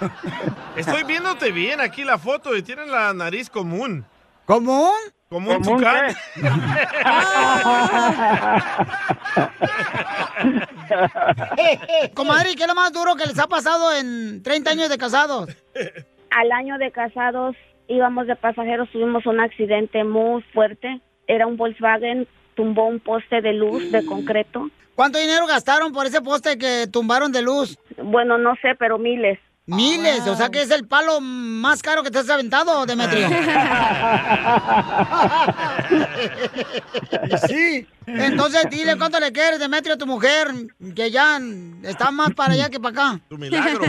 [0.77, 4.05] Estoy viéndote bien aquí la foto y tienes la nariz común.
[4.45, 4.93] ¿Común?
[5.29, 6.15] Como un ¿Común tucán.
[12.13, 14.97] Comadre, ¿y qué es lo más duro que les ha pasado en 30 años de
[14.97, 15.49] casados?
[16.35, 17.55] al año de casados
[17.87, 23.53] íbamos de pasajeros, tuvimos un accidente muy fuerte, era un Volkswagen, tumbó un poste de
[23.53, 24.69] luz de concreto.
[24.95, 27.77] ¿Cuánto dinero gastaron por ese poste que tumbaron de luz?
[27.97, 29.39] Bueno, no sé, pero miles.
[29.65, 33.29] Miles, o sea que es el palo más caro que te has aventado, Demetrio.
[37.47, 37.87] sí.
[38.05, 40.47] Entonces dile cuánto le quieres, Demetrio, a tu mujer,
[40.93, 41.39] que ya
[41.83, 43.21] está más para allá que para acá.
[43.29, 43.85] Tu milagro.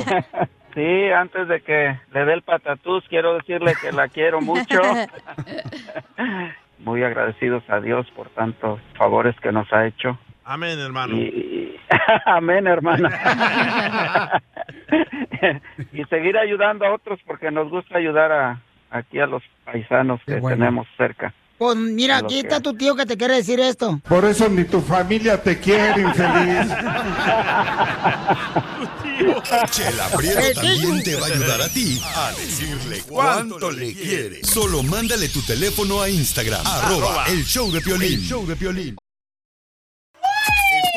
[0.74, 4.80] Sí, antes de que le dé el patatús, quiero decirle que la quiero mucho.
[6.80, 10.18] Muy agradecidos a Dios por tantos favores que nos ha hecho.
[10.44, 11.14] Amén, hermano.
[11.16, 11.76] Y-
[12.26, 13.08] Amén, hermana.
[15.92, 18.60] y seguir ayudando a otros porque nos gusta ayudar a,
[18.90, 21.32] aquí a los paisanos que tenemos cerca.
[21.64, 23.98] Pues mira, aquí que- está tu tío que te quiere decir esto.
[24.06, 26.68] Por eso ni tu familia te quiere, infeliz.
[29.70, 34.44] Chela Prieto también te va a ayudar a ti a decirle cuánto le quiere.
[34.44, 38.12] Solo mándale tu teléfono a Instagram, arroba el show de Piolín.
[38.12, 38.96] El show de Piolín.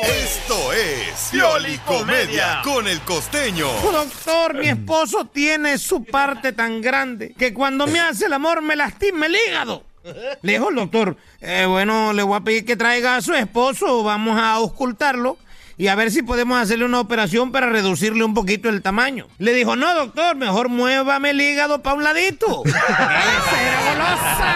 [0.04, 3.68] Esto es Piolicomedia con el costeño.
[3.90, 8.76] Doctor, mi esposo tiene su parte tan grande que cuando me hace el amor me
[8.76, 9.87] lastima el hígado.
[10.42, 14.02] Le dijo el doctor, "Eh, bueno, le voy a pedir que traiga a su esposo,
[14.02, 15.36] vamos a auscultarlo
[15.76, 19.28] y a ver si podemos hacerle una operación para reducirle un poquito el tamaño.
[19.38, 22.62] Le dijo, no, doctor, mejor muévame el hígado pa' un ladito.
[22.66, 24.54] Esa era golosa.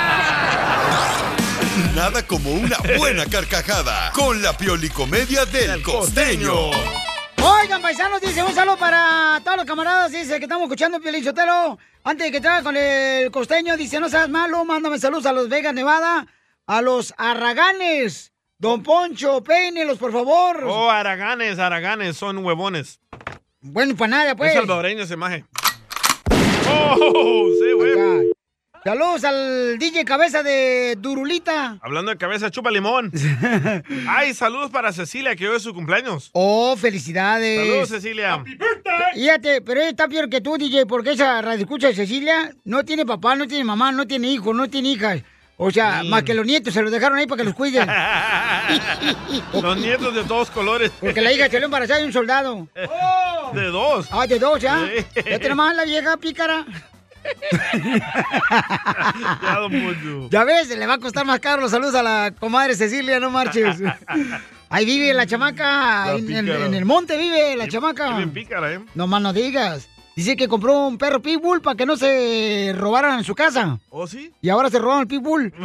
[1.94, 6.70] Nada como una buena carcajada con la Piolicomedia del costeño.
[7.44, 11.76] Oigan, paisanos, dice un saludo para todos los camaradas, dice que estamos escuchando Piolín Sotelo.
[12.04, 15.48] Antes de que traiga con el costeño, dice, no seas malo, mándame saludos a los
[15.48, 16.26] Vegas, Nevada,
[16.66, 18.32] a los Arraganes.
[18.58, 20.62] Don Poncho, peínelos, por favor.
[20.64, 23.00] Oh, araganes, araganes, son huevones.
[23.60, 24.52] Bueno, para nada, pues.
[24.52, 25.44] Es salvadoreño ese maje.
[26.68, 28.32] Oh, sí, güey.
[28.84, 31.78] Saludos al DJ Cabeza de Durulita.
[31.82, 33.12] Hablando de cabeza, chupa limón.
[34.08, 36.30] Ay, saludos para Cecilia, que hoy es su cumpleaños.
[36.32, 37.60] Oh, felicidades.
[37.60, 38.42] Saludos, Cecilia.
[39.14, 42.84] Fíjate, pero ella está peor que tú, DJ, porque esa radio escucha de Cecilia no
[42.84, 45.20] tiene papá, no tiene mamá, no tiene hijos, no tiene hijas.
[45.58, 46.08] O sea, Sí.
[46.08, 47.88] más que los nietos se los dejaron ahí para que los cuiden.
[49.62, 50.90] Los nietos de todos colores.
[50.98, 52.66] Porque la hija salió embarazada de un soldado.
[53.54, 54.08] De dos.
[54.10, 54.88] Ah, de dos, ¿ya?
[54.96, 55.04] Sí.
[55.14, 56.64] Ya tenemos más la vieja pícara.
[59.42, 60.28] Ya, don Poncho.
[60.30, 63.30] Ya ves, le va a costar más caro los saludos a la comadre Cecilia, no
[63.30, 63.78] marches.
[64.68, 66.66] Ahí vive la chamaca, La en, en- pícara.
[66.66, 68.08] en el monte vive la chamaca.
[68.08, 68.80] Qué bien pícara, ¿eh?
[68.94, 69.88] No más no digas.
[70.16, 73.78] Dice que compró un perro pitbull para que no se robaran en su casa.
[73.88, 74.30] ¿Oh, sí?
[74.42, 75.52] Y ahora se robaron el pitbull.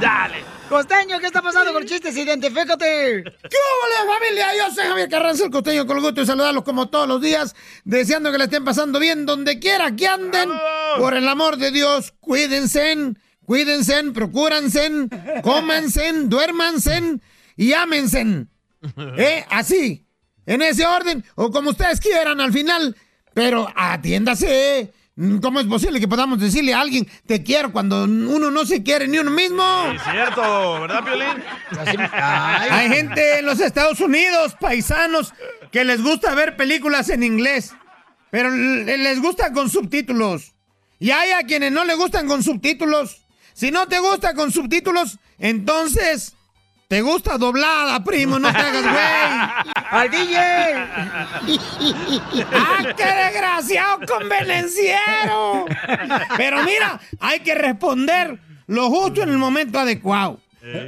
[0.00, 0.44] Dale.
[0.70, 2.16] Costeño, ¿qué está pasando con chistes?
[2.16, 3.24] Identifícate.
[3.24, 4.46] ¿Qué hola familia?
[4.56, 7.56] Yo soy Javier Carranza, el costeño, con el gusto de saludarlos como todos los días,
[7.82, 10.48] deseando que la estén pasando bien donde quiera que anden.
[10.96, 13.14] Por el amor de Dios, cuídense,
[13.44, 15.08] cuídense, procúranse,
[15.42, 17.18] cómanse, duérmanse
[17.56, 18.46] y ámense.
[19.18, 19.44] ¿Eh?
[19.50, 20.06] Así,
[20.46, 22.96] en ese orden, o como ustedes quieran al final,
[23.34, 24.92] pero atiéndase.
[25.42, 29.06] ¿Cómo es posible que podamos decirle a alguien te quiero cuando uno no se quiere
[29.06, 29.62] ni uno mismo?
[29.94, 31.44] Es cierto, ¿verdad, Piolín?
[32.70, 35.34] Hay gente en los Estados Unidos, paisanos,
[35.72, 37.74] que les gusta ver películas en inglés,
[38.30, 40.54] pero les gusta con subtítulos.
[40.98, 43.26] Y hay a quienes no les gustan con subtítulos.
[43.52, 46.34] Si no te gusta con subtítulos, entonces
[46.90, 49.74] te gusta doblada, primo, no te hagas güey.
[49.92, 50.36] ¡Al DJ!
[52.52, 55.66] ¡Ah, qué desgraciado convenenciero!
[56.36, 60.40] Pero mira, hay que responder lo justo en el momento adecuado.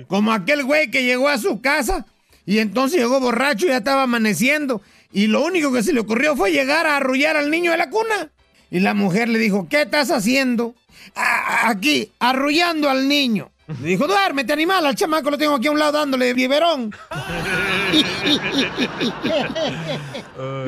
[0.09, 2.05] Como aquel güey que llegó a su casa
[2.47, 4.83] y entonces llegó borracho y ya estaba amaneciendo.
[5.13, 7.91] Y lo único que se le ocurrió fue llegar a arrullar al niño de la
[7.91, 8.33] cuna.
[8.73, 10.75] Y la mujer le dijo, ¿qué estás haciendo?
[11.15, 13.53] "Ah, aquí, arrullando al niño.
[13.81, 16.95] Le dijo, duérmete, animal, al chamaco lo tengo aquí a un lado dándole biberón.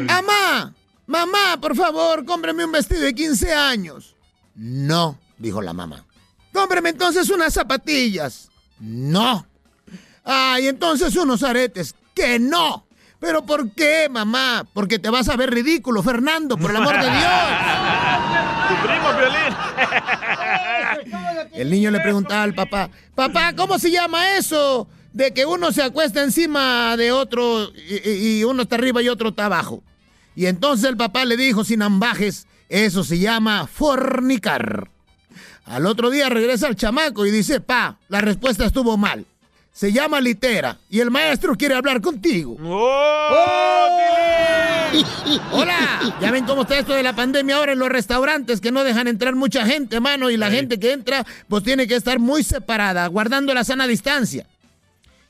[0.06, 0.72] Mamá,
[1.06, 4.14] mamá, por favor, cómprame un vestido de 15 años.
[4.54, 6.04] No, dijo la mamá.
[6.52, 8.48] Cómprame entonces unas zapatillas.
[8.78, 9.46] No.
[10.24, 11.94] Ay, entonces unos aretes.
[12.14, 12.86] Que no.
[13.18, 14.64] ¿Pero por qué, mamá?
[14.72, 17.24] Porque te vas a ver ridículo, Fernando, por el amor de Dios.
[18.68, 19.54] Tu primo, Piolín.
[21.54, 24.88] El niño le preguntaba al papá, papá, ¿cómo se llama eso?
[25.12, 29.46] De que uno se acuesta encima de otro y, uno está arriba y otro está
[29.46, 29.82] abajo.
[30.34, 34.90] Y entonces el papá le dijo sin ambajes, eso se llama fornicar.
[35.64, 39.24] Al otro día regresa el chamaco y dice, pa, la respuesta estuvo mal.
[39.72, 42.56] Se llama litera y el maestro quiere hablar contigo.
[45.52, 48.84] Hola, ya ven cómo está esto de la pandemia ahora en los restaurantes que no
[48.84, 52.42] dejan entrar mucha gente, mano, y la gente que entra pues tiene que estar muy
[52.42, 54.46] separada, guardando la sana distancia.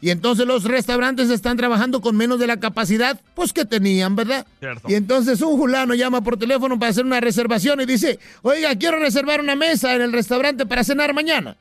[0.00, 4.46] Y entonces los restaurantes están trabajando con menos de la capacidad pues que tenían, ¿verdad?
[4.60, 4.90] Cierto.
[4.90, 8.98] Y entonces un fulano llama por teléfono para hacer una reservación y dice, oiga, quiero
[8.98, 11.56] reservar una mesa en el restaurante para cenar mañana.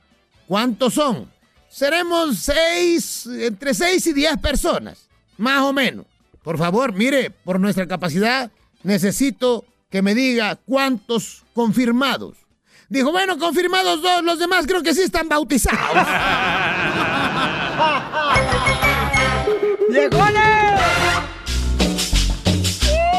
[0.45, 1.31] ¿Cuántos son?
[1.69, 6.05] Seremos seis, entre seis y diez personas, más o menos.
[6.43, 8.51] Por favor, mire, por nuestra capacidad,
[8.83, 12.35] necesito que me diga cuántos confirmados.
[12.89, 16.07] Dijo, bueno, confirmados dos, los demás creo que sí están bautizados.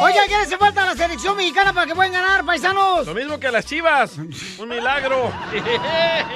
[0.02, 3.06] Oye, ¿qué hace falta a la selección mexicana para que puedan ganar, paisanos?
[3.06, 4.18] Lo mismo que a las chivas.
[4.58, 5.32] Un milagro.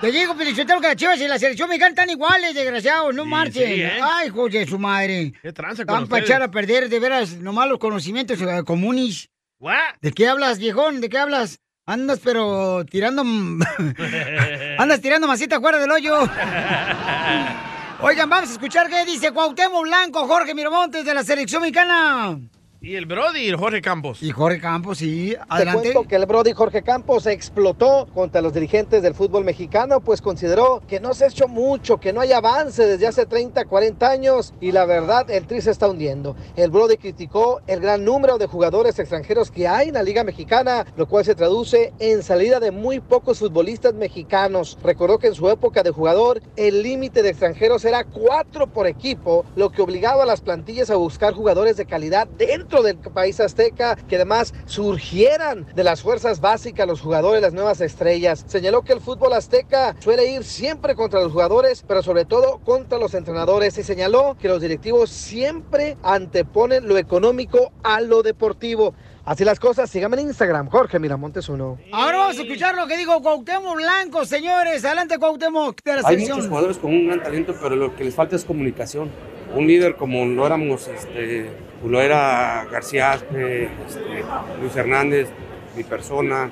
[0.00, 3.74] Te digo, Pelichotero, que las chivas y la selección mexicana están iguales, desgraciados, no marchen.
[3.74, 4.00] sí, ¿eh?
[4.02, 5.34] Ay, hijo de su madre.
[5.42, 9.28] ¿Qué tranza con Están para echar a perder, de veras, nomás los conocimientos eh, comunes.
[9.58, 9.96] ¿What?
[10.00, 11.02] ¿De qué hablas, viejón?
[11.02, 11.60] ¿De qué hablas?
[11.84, 13.22] Andas, pero tirando...
[14.78, 16.18] Andas tirando masita fuera del hoyo.
[18.00, 22.38] Oigan, vamos a escuchar qué dice Cuauhtémoc Blanco, Jorge Miramontes de la selección mexicana.
[22.82, 24.22] Y el Brody, Jorge Campos.
[24.22, 25.32] Y Jorge Campos, sí.
[25.32, 25.92] Te Adelante.
[25.92, 30.80] cuento que el Brody Jorge Campos explotó contra los dirigentes del fútbol mexicano, pues consideró
[30.88, 34.54] que no se ha hecho mucho, que no hay avance desde hace 30, 40 años
[34.62, 36.36] y la verdad el tri se está hundiendo.
[36.56, 40.86] El Brody criticó el gran número de jugadores extranjeros que hay en la Liga Mexicana,
[40.96, 44.78] lo cual se traduce en salida de muy pocos futbolistas mexicanos.
[44.82, 49.44] Recordó que en su época de jugador el límite de extranjeros era cuatro por equipo,
[49.54, 53.96] lo que obligaba a las plantillas a buscar jugadores de calidad dentro del país azteca
[53.96, 58.44] que además surgieran de las fuerzas básicas los jugadores, las nuevas estrellas.
[58.46, 62.98] Señaló que el fútbol azteca suele ir siempre contra los jugadores, pero sobre todo contra
[62.98, 68.94] los entrenadores y señaló que los directivos siempre anteponen lo económico a lo deportivo.
[69.24, 71.78] Así las cosas, síganme en Instagram, Jorge Miramontes uno.
[71.92, 74.84] Ahora vamos a escuchar lo que digo Cuauhtémoc Blanco, señores.
[74.84, 76.36] Adelante, Cuauhtémoc, de la Hay selección.
[76.38, 79.10] muchos jugadores con un gran talento, pero lo que les falta es comunicación.
[79.54, 81.50] Un líder como lo éramos, este,
[81.88, 84.24] lo era García Aspe, este,
[84.60, 85.28] Luis Hernández,
[85.76, 86.50] mi persona.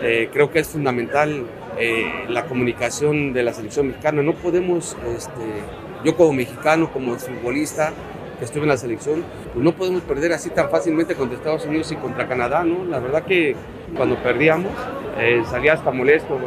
[0.00, 1.44] Eh, creo que es fundamental
[1.78, 4.22] eh, la comunicación de la selección mexicana.
[4.22, 5.42] No podemos, este,
[6.04, 7.92] yo como mexicano, como futbolista
[8.38, 11.90] que estuve en la selección, pues no podemos perder así tan fácilmente contra Estados Unidos
[11.92, 12.84] y contra Canadá, ¿no?
[12.84, 13.54] La verdad que
[13.96, 14.72] cuando perdíamos
[15.18, 16.38] eh, salía hasta molesto.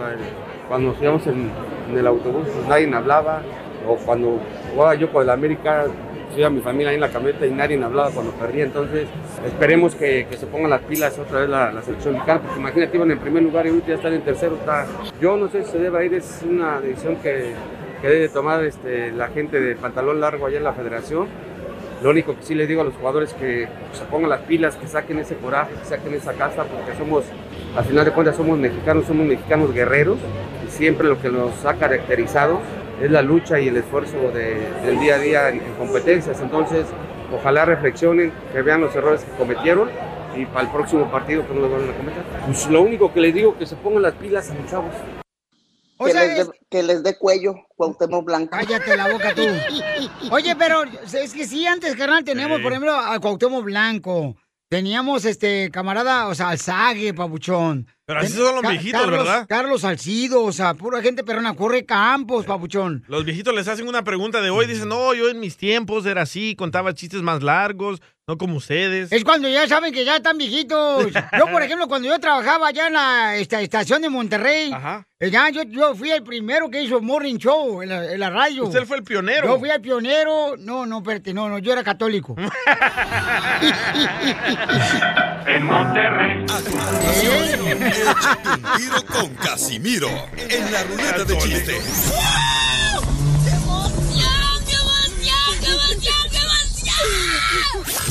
[0.68, 1.50] Cuando nos íbamos en,
[1.90, 3.42] en el autobús, pues nadie hablaba.
[3.88, 4.40] O cuando
[4.74, 5.86] jugaba yo con el América,
[6.28, 8.64] pues, iba mi familia ahí en la camioneta y nadie hablaba cuando perdía.
[8.66, 9.08] Entonces,
[9.46, 13.20] esperemos que, se pongan las pilas otra vez la, selección mexicana, porque imagínate, iban en
[13.20, 14.56] primer lugar y ahorita ya están en tercero.
[14.56, 14.86] Está...
[15.22, 17.54] Yo no sé si se debe ir, es una decisión que,
[18.02, 21.28] que debe tomar este, la gente de pantalón largo allá en la federación.
[22.04, 24.88] Lo único que sí les digo a los jugadores que se pongan las pilas, que
[24.88, 27.26] saquen ese coraje, que saquen esa casa, porque somos,
[27.76, 30.18] al final de cuentas, somos mexicanos, somos mexicanos guerreros
[30.68, 32.60] y siempre lo que nos ha caracterizado
[33.02, 36.40] es la lucha y el esfuerzo de- del día a día en, en competencias.
[36.42, 36.86] Entonces,
[37.34, 39.90] ojalá reflexionen, que vean los errores que cometieron
[40.36, 42.24] y para el próximo partido que no lo van a cometer.
[42.46, 44.94] Pues lo único que les digo que se pongan las pilas a los chavos.
[46.00, 48.52] O que, sea, les que les dé cuello, Cuauhtémoc Blanco.
[48.52, 49.42] Cállate la boca tú.
[50.32, 54.36] Oye, pero es que sí, antes, carnal, teníamos, por ejemplo, a Cuauhtémoc Blanco.
[54.70, 57.88] Teníamos, este, camarada, o sea, Alzague, papuchón.
[58.06, 59.46] Pero así son los Ca- viejitos, Carlos- ¿verdad?
[59.48, 61.56] Carlos Salcido, o sea, pura gente perrona.
[61.56, 63.06] Corre Campos, papuchón.
[63.08, 64.68] Los viejitos les hacen una pregunta de hoy.
[64.68, 69.10] Dicen, no, yo en mis tiempos era así, contaba chistes más largos, no como ustedes.
[69.14, 71.08] Es cuando ya saben que ya están viejitos.
[71.38, 74.70] Yo, por ejemplo, cuando yo trabajaba allá en la esta, estación de Monterrey,
[75.20, 78.30] eh, ya yo, yo fui el primero que hizo Morning Show en la, en la
[78.30, 78.66] radio.
[78.66, 79.48] Usted fue el pionero.
[79.48, 80.58] Yo fui el pionero.
[80.58, 82.36] No, no, espérate, no, no, yo era católico.
[85.48, 86.44] En Monterrey.
[86.44, 92.12] Échate un tiro con Casimiro en la ruleta de chistes.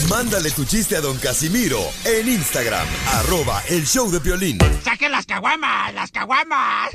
[0.08, 4.58] Mándale tu chiste a don Casimiro en Instagram, arroba el show de violín.
[4.82, 5.92] ¡Saquen las caguamas!
[5.94, 6.90] ¡Las caguamas!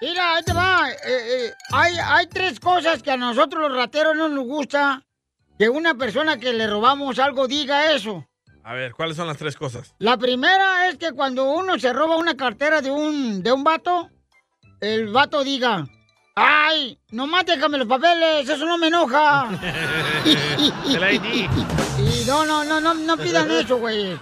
[0.00, 0.90] Mira, ahí te va.
[0.90, 5.04] Eh, eh, hay, hay tres cosas que a nosotros los rateros no nos gusta
[5.58, 8.24] que una persona que le robamos algo diga eso.
[8.62, 9.94] A ver, ¿cuáles son las tres cosas?
[9.98, 14.10] La primera es que cuando uno se roba una cartera de un, de un vato,
[14.80, 15.86] el vato diga,
[16.38, 16.98] ¡ay!
[17.10, 19.48] Nomás déjame los papeles, eso no me enoja.
[20.24, 21.48] El ID.
[21.98, 24.18] Y no, no, no, no, no pidan eso, güey.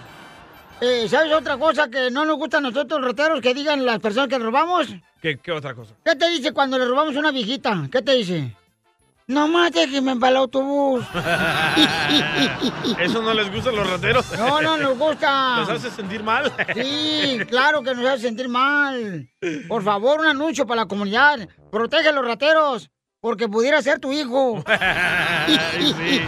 [0.79, 3.99] Eh, ¿Sabes otra cosa que no nos gusta a nosotros los rateros que digan las
[3.99, 4.87] personas que robamos?
[5.21, 5.93] ¿Qué, qué otra cosa?
[6.05, 7.87] ¿Qué te dice cuando le robamos una viejita?
[7.91, 8.55] ¿Qué te dice?
[9.27, 11.03] Nomás déjeme para el autobús.
[12.97, 14.25] ¿Eso no les gusta a los rateros?
[14.37, 15.57] No, no nos gusta.
[15.57, 16.53] ¿Los hace sentir mal?
[16.73, 19.29] Sí, claro que nos hace sentir mal.
[19.67, 21.45] Por favor, un anuncio para la comunidad.
[21.69, 24.63] Protege a los rateros, porque pudiera ser tu hijo.
[24.65, 25.59] Ay,
[25.97, 26.21] sí.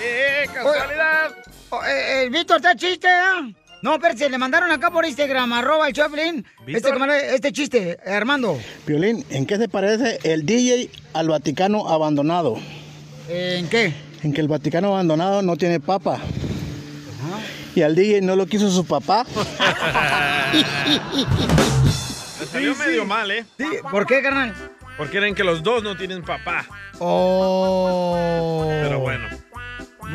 [0.00, 1.36] ¡Eh, casualidad!
[1.68, 3.54] Oh, eh, el Víctor está chiste, ¿eh?
[3.82, 6.90] No, espérate, le mandaron acá por Instagram, arroba el Chaplin, este,
[7.34, 8.58] este chiste, Armando.
[8.86, 12.58] Violín, ¿en qué se parece el DJ al Vaticano abandonado?
[13.28, 13.94] ¿En qué?
[14.22, 16.20] En que el Vaticano abandonado no tiene papa.
[17.74, 19.24] Y al DJ no lo quiso su papá.
[22.40, 23.46] Le salió medio mal, ¿eh?
[23.90, 24.54] ¿Por qué, carnal?
[24.98, 26.66] Porque creen que los dos no tienen papá.
[26.98, 28.66] Oh.
[28.82, 29.39] Pero bueno.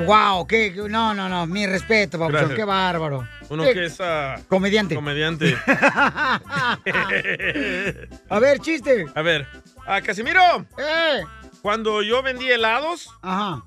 [0.06, 3.28] Wow, qué, no, no, no, mi respeto, papuchón, qué bárbaro.
[3.50, 4.96] Uno Qué- que es ah, Comediante.
[4.96, 5.56] comediante.
[8.30, 9.06] A ver, chiste.
[9.16, 9.48] A ver,
[9.86, 10.42] a Casimiro.
[10.78, 11.22] Eh.
[11.62, 13.10] Cuando yo vendí helados,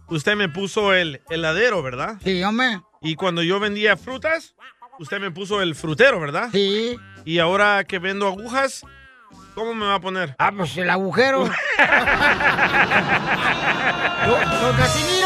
[0.08, 2.16] usted me puso el heladero, ¿verdad?
[2.22, 2.80] Sí, hombre.
[3.00, 4.54] Y cuando yo vendía frutas,
[4.98, 6.48] usted me puso el frutero, ¿verdad?
[6.52, 6.98] Sí.
[7.24, 8.82] Y ahora que vendo agujas,
[9.54, 10.34] ¿cómo me va a poner?
[10.38, 11.40] Ah, pues el agujero.
[14.28, 15.17] Don, don Casimiro,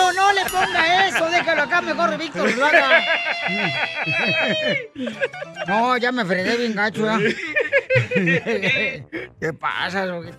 [0.45, 3.03] le ponga eso, déjalo acá, mejor Víctor lo haga.
[5.67, 7.19] No, ya me fregué bien gacho, ¿ya?
[8.15, 10.07] ¿Qué pasa?
[10.07, 10.31] güey?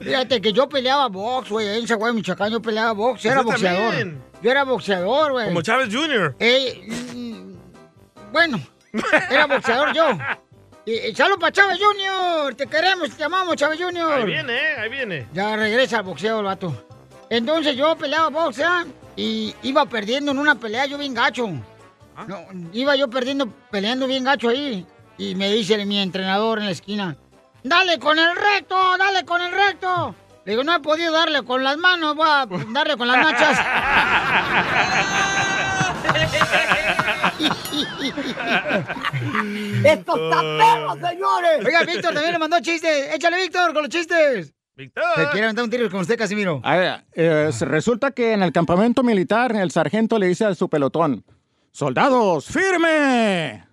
[0.00, 3.94] Fíjate que yo peleaba box, güey, en Chihuahua, Michoacán, yo peleaba box, era Usted boxeador.
[3.94, 4.22] también.
[4.42, 5.46] Yo era boxeador, güey.
[5.46, 6.34] Como Chávez Jr.
[6.38, 6.82] Eh,
[8.32, 8.60] bueno,
[9.30, 10.18] era boxeador yo.
[10.84, 14.12] Y, salud para Chávez Junior, te queremos, te amamos, Chávez Junior.
[14.14, 14.76] Ahí viene, ¿eh?
[14.78, 15.28] Ahí viene.
[15.32, 16.86] Ya regresa al boxeo el vato.
[17.30, 18.84] Entonces yo peleaba boxeo
[19.16, 21.48] y iba perdiendo en una pelea yo bien gacho.
[22.16, 22.24] ¿Ah?
[22.26, 22.40] No,
[22.72, 24.86] iba yo perdiendo, peleando bien gacho ahí.
[25.18, 27.16] Y me dice mi entrenador en la esquina,
[27.62, 30.14] dale con el recto, dale con el recto.
[30.44, 33.58] Le digo, no he podido darle con las manos, voy a darle con las nachas.
[39.84, 41.64] ¡Esto está perro, señores!
[41.64, 43.14] Oiga, Víctor también le mandó chistes.
[43.14, 44.52] Échale, Víctor, con los chistes.
[44.82, 45.04] Víctor.
[45.14, 46.60] Se quiere aventar un tiro con usted, Casimiro.
[46.64, 50.68] A ver, eh, resulta que en el campamento militar el sargento le dice a su
[50.68, 51.24] pelotón,
[51.70, 53.64] soldados, firme.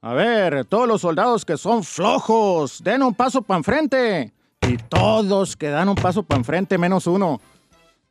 [0.00, 4.32] A ver, todos los soldados que son flojos, den un paso para enfrente.
[4.68, 7.40] Y todos que dan un paso para enfrente, menos uno.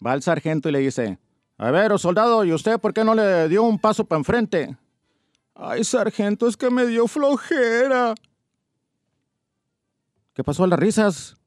[0.06, 1.18] Va el sargento y le dice,
[1.58, 4.76] a ver, oh, soldado, ¿y usted por qué no le dio un paso para enfrente?
[5.54, 8.16] Ay, sargento, es que me dio flojera.
[10.42, 11.36] ¿Qué pasó a las risas?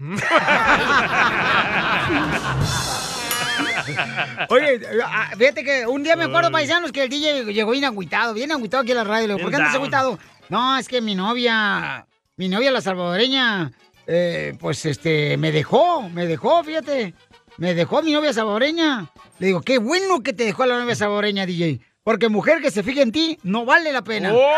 [4.51, 8.35] Oye, ah, fíjate que un día me acuerdo, paisanos, que el DJ llegó bien agüitado,
[8.35, 9.27] bien agüitado aquí a la radio.
[9.27, 10.17] Le digo, ¿Por qué andas agüitado?
[10.49, 13.73] No, es que mi novia, mi novia la salvadoreña,
[14.07, 17.15] eh, pues este, me dejó, me dejó, fíjate.
[17.57, 19.11] Me dejó mi novia salvadoreña.
[19.41, 21.81] Le digo, qué bueno que te dejó la novia salvadoreña, DJ.
[22.05, 24.31] Porque mujer que se fije en ti no vale la pena.
[24.33, 24.53] ¡Oh,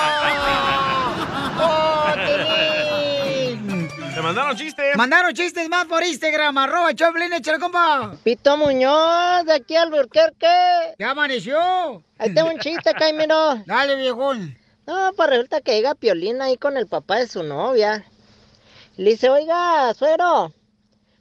[4.54, 4.96] mandaron chistes.
[4.96, 8.16] Mandaron chistes más por Instagram, arroba Choplin, échale, compa.
[8.22, 10.94] Pito Muñoz, de aquí al Burquerque.
[10.98, 12.02] ¿Ya amaneció?
[12.18, 13.56] Ahí tengo un chiste, Caimiro.
[13.66, 14.56] Dale, viejón.
[14.86, 18.04] No, pues resulta que llega Piolín ahí con el papá de su novia.
[18.96, 20.52] Le dice, oiga, suero,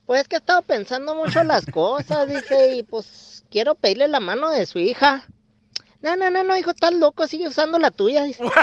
[0.06, 4.20] pues es que he estado pensando mucho las cosas, dice, y pues quiero pedirle la
[4.20, 5.26] mano de su hija.
[6.02, 8.24] No, no, no, no, hijo, estás loco, sigue usando la tuya.
[8.24, 8.44] Dice.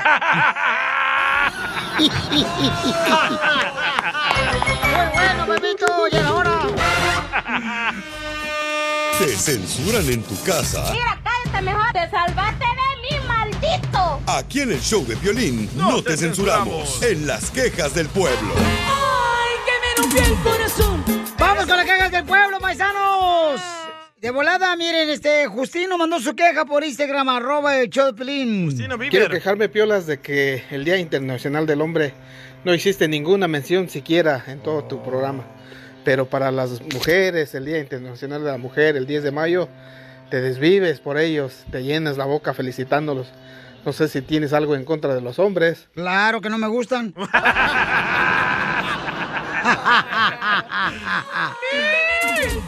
[5.55, 6.61] Pepito, ya era hora.
[9.18, 10.82] Te censuran en tu casa.
[11.22, 11.92] cállate mejor.
[11.92, 14.20] Te salvaste de mí, maldito.
[14.26, 17.03] Aquí en el show de violín no, te, censuramos.
[17.03, 18.55] En las quejas del pueblo.
[18.57, 21.05] Ay, que me rompió el corazón.
[21.38, 23.61] Vamos con las quejas del pueblo, paisanos.
[24.20, 28.76] De volada, miren, este, Justino mandó su queja por Instagram, arroba el show de Pelín.
[29.11, 32.14] Quiero quejarme, Piolas, de que el Día Internacional del Hombre
[32.64, 35.44] no hiciste ninguna mención siquiera en todo tu programa.
[36.04, 39.68] Pero para las mujeres, el Día Internacional de la Mujer, el 10 de mayo,
[40.30, 43.28] te desvives por ellos, te llenas la boca felicitándolos.
[43.84, 45.88] No sé si tienes algo en contra de los hombres.
[45.94, 47.14] Claro que no me gustan.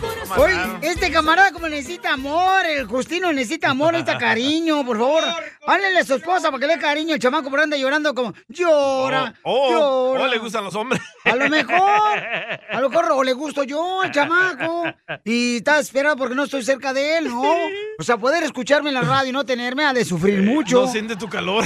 [0.39, 5.22] Oye, este camarada como necesita amor, el Justino necesita amor, necesita cariño, por favor.
[5.66, 8.33] Háblele a su esposa para que le dé cariño, el chamaco por anda llorando como
[8.49, 9.70] llora, Oh,
[10.12, 10.24] llora.
[10.24, 11.01] oh, le gustan los hombres.
[11.24, 14.85] A lo mejor, a lo mejor o le gusto yo al chamaco
[15.24, 17.43] y está esperando porque no estoy cerca de él, ¿no?
[17.99, 20.80] O sea, poder escucharme en la radio y no tenerme ha de sufrir mucho.
[20.83, 21.64] No siente tu calor.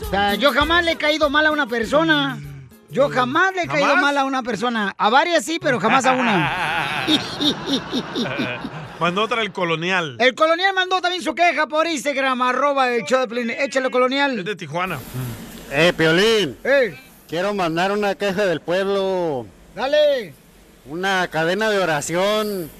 [0.00, 2.38] O sea, yo jamás le he caído mal a una persona.
[2.90, 4.02] Yo jamás le he caído ¿Jamás?
[4.02, 4.94] mal a una persona.
[4.96, 7.06] A varias sí, pero jamás a una.
[9.00, 10.16] Mandó otra el colonial.
[10.18, 13.50] El colonial mandó también su queja por Instagram, arroba el show de Piolín.
[13.50, 14.38] Échale, colonial.
[14.38, 14.98] Es de Tijuana.
[15.70, 16.56] Eh, Piolín.
[16.64, 16.98] Eh.
[17.28, 19.46] Quiero mandar una queja del pueblo.
[19.74, 20.32] Dale.
[20.86, 22.70] Una cadena de oración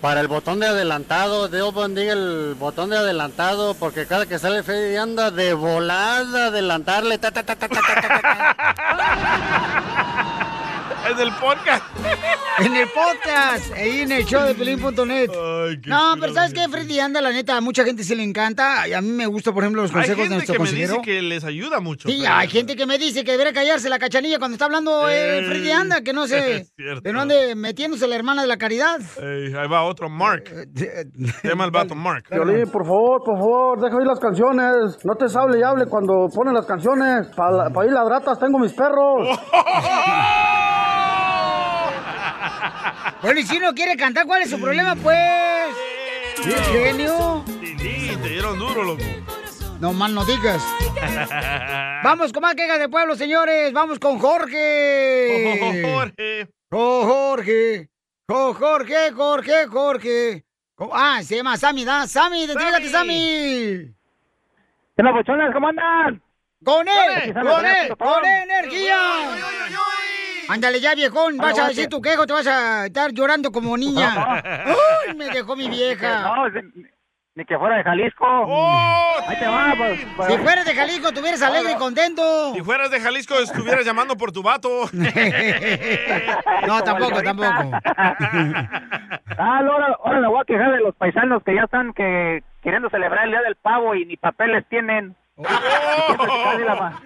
[0.00, 1.48] para el botón de adelantado.
[1.48, 7.18] Dios bendiga el botón de adelantado porque cada que sale Freddy anda de volada adelantarle.
[7.18, 7.56] Ta, ta, ta,
[11.10, 11.84] En el podcast.
[12.58, 15.28] En el podcast, ahí en el show de Pelín.net.
[15.86, 16.98] No, pero ¿sabes qué, Freddy?
[17.00, 18.88] Anda, la neta, a mucha gente sí le encanta.
[18.88, 20.64] Y a mí me gusta, por ejemplo, los Hay consejos de gente nuestro que me
[20.64, 20.92] consejero.
[20.94, 22.08] dice que les ayuda mucho.
[22.08, 25.06] Sí, pero- hay gente que me dice que debería callarse la cachanilla cuando está hablando
[25.06, 26.72] eh, Eh, Freddy Anda, que no cierto.
[27.02, 29.00] que no ande metiéndose la hermana de la caridad.
[29.22, 30.44] Ey, ahí va otro Mark.
[30.50, 31.04] Eh,
[31.42, 32.24] Se llama el vato Mark.
[32.30, 34.96] Violín, por favor, por favor, deja oír las canciones.
[35.04, 37.26] No te hable y hable cuando ponen las canciones.
[37.36, 39.38] Para ir ladratas tengo mis perros.
[43.22, 45.18] Bueno, y si no quiere cantar, ¿cuál es su problema, pues?
[46.42, 47.44] Sí, genio.
[47.48, 49.02] Sí, te dieron duro, loco.
[49.80, 50.62] No mal no digas.
[52.02, 53.72] Vamos con más quejas de pueblo, señores.
[53.72, 55.82] Vamos con Jorge.
[55.92, 56.48] Jorge.
[56.70, 57.88] Oh, Jorge.
[58.28, 60.44] Oh, Jorge, Jorge, Jorge.
[60.78, 62.06] Oh, Ah, se llama Sammy, ¿da?
[62.06, 63.14] Sammy, identifícate, Sammy.
[64.94, 65.52] ¿Qué onda, bochones?
[65.52, 66.22] ¿Cómo andan?
[66.64, 67.12] ¡Con él!
[67.16, 67.96] Aquí Sammy, ¡Con él!
[67.98, 68.96] ¡Con energía!
[70.48, 71.36] Ándale ya, viejón.
[71.38, 74.12] Vas a decir tu quejo, te vas a estar llorando como niña.
[75.06, 76.20] ¡Ay, me dejó mi vieja!
[76.22, 78.24] No, ni- que fuera de Jalisco.
[79.28, 80.00] Ahí te va, pues.
[80.16, 80.32] pues.
[80.32, 82.54] Si fueras de Jalisco, estuvieras alegre y contento.
[82.54, 84.88] Si fueras de Jalisco, estuvieras llamando por tu vato.
[86.66, 87.70] No, tampoco, tampoco.
[89.38, 92.42] Ah, no, ahora, ahora me voy a quejar de los paisanos que ya están que
[92.62, 95.14] queriendo celebrar el Día del Pavo y ni papeles tienen.
[95.36, 97.02] La, ma-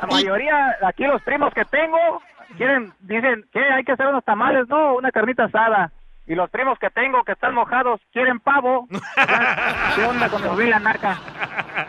[0.00, 2.22] la mayoría, aquí los primos que tengo,
[2.56, 5.92] quieren, dicen que hay que hacer unos tamales, no, una carnita asada.
[6.26, 8.88] Y los primos que tengo que están mojados quieren pavo.
[9.94, 11.20] ¿Qué onda con mi la naca?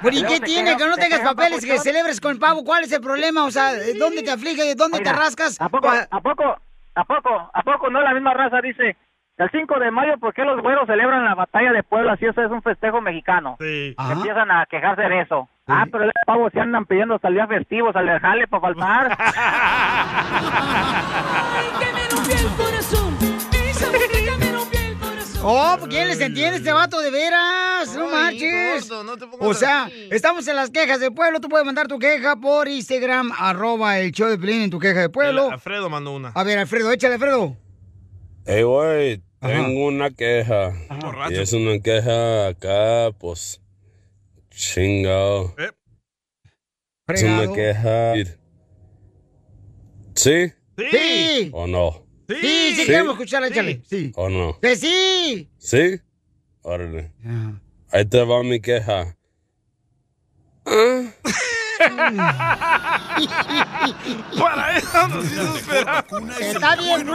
[0.02, 0.76] Pero ¿y qué tiene?
[0.76, 2.64] Que no tengas papeles, que celebres con pavo.
[2.66, 3.46] ¿Cuál es el problema?
[3.46, 4.76] O sea, ¿dónde te aflige?
[4.76, 5.60] ¿Dónde te rascas?
[5.62, 6.58] ¿A poco, a poco,
[6.96, 8.98] a poco, a poco no la misma raza dice?
[9.38, 12.42] El 5 de mayo, ¿por qué los güeros celebran la batalla de Puebla si eso
[12.42, 13.58] es un festejo mexicano?
[13.60, 15.50] Empiezan a quejarse de eso.
[15.68, 18.62] Ah, pero el pavo se andan pidiendo hasta el día festivo, al del jale para
[18.62, 19.18] faltar.
[25.48, 27.96] Oh, ¿quién les entiende este vato de veras?
[27.96, 28.90] No marches.
[29.40, 31.40] o sea, estamos en las quejas del pueblo.
[31.40, 35.02] Tú puedes mandar tu queja por Instagram, arroba el show de Pelín en tu queja
[35.02, 35.46] de pueblo.
[35.48, 36.30] El Alfredo mandó una.
[36.30, 37.56] A ver, Alfredo, échale, Alfredo.
[38.48, 40.74] Hey, güey, tengo una queja.
[41.02, 41.34] Borracho.
[41.34, 43.62] Y es una queja acá, pues,
[44.50, 45.56] chingado.
[47.08, 48.14] Es una queja.
[50.16, 50.54] ¿Sí?
[50.78, 51.50] Sí.
[51.54, 52.06] ¿O no?
[52.28, 53.82] Sí, sí, queremos escucharla, échale.
[53.88, 54.12] Sí.
[54.16, 54.60] ¿O no?
[54.60, 55.50] Que sí.
[55.58, 56.02] ¿Sí?
[56.62, 57.12] Órale.
[57.92, 59.16] Ahí te va mi queja.
[64.40, 66.06] Para eso nos hizo esperar.
[66.40, 67.08] Está bien,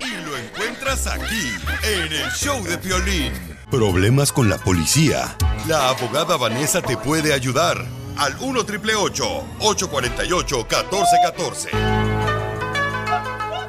[0.00, 1.52] Y lo encuentras aquí,
[1.84, 3.32] en el show de Piolín.
[3.70, 5.36] Problemas con la policía.
[5.68, 7.76] La abogada Vanessa te puede ayudar.
[8.16, 11.68] Al 1 triple 848 1414.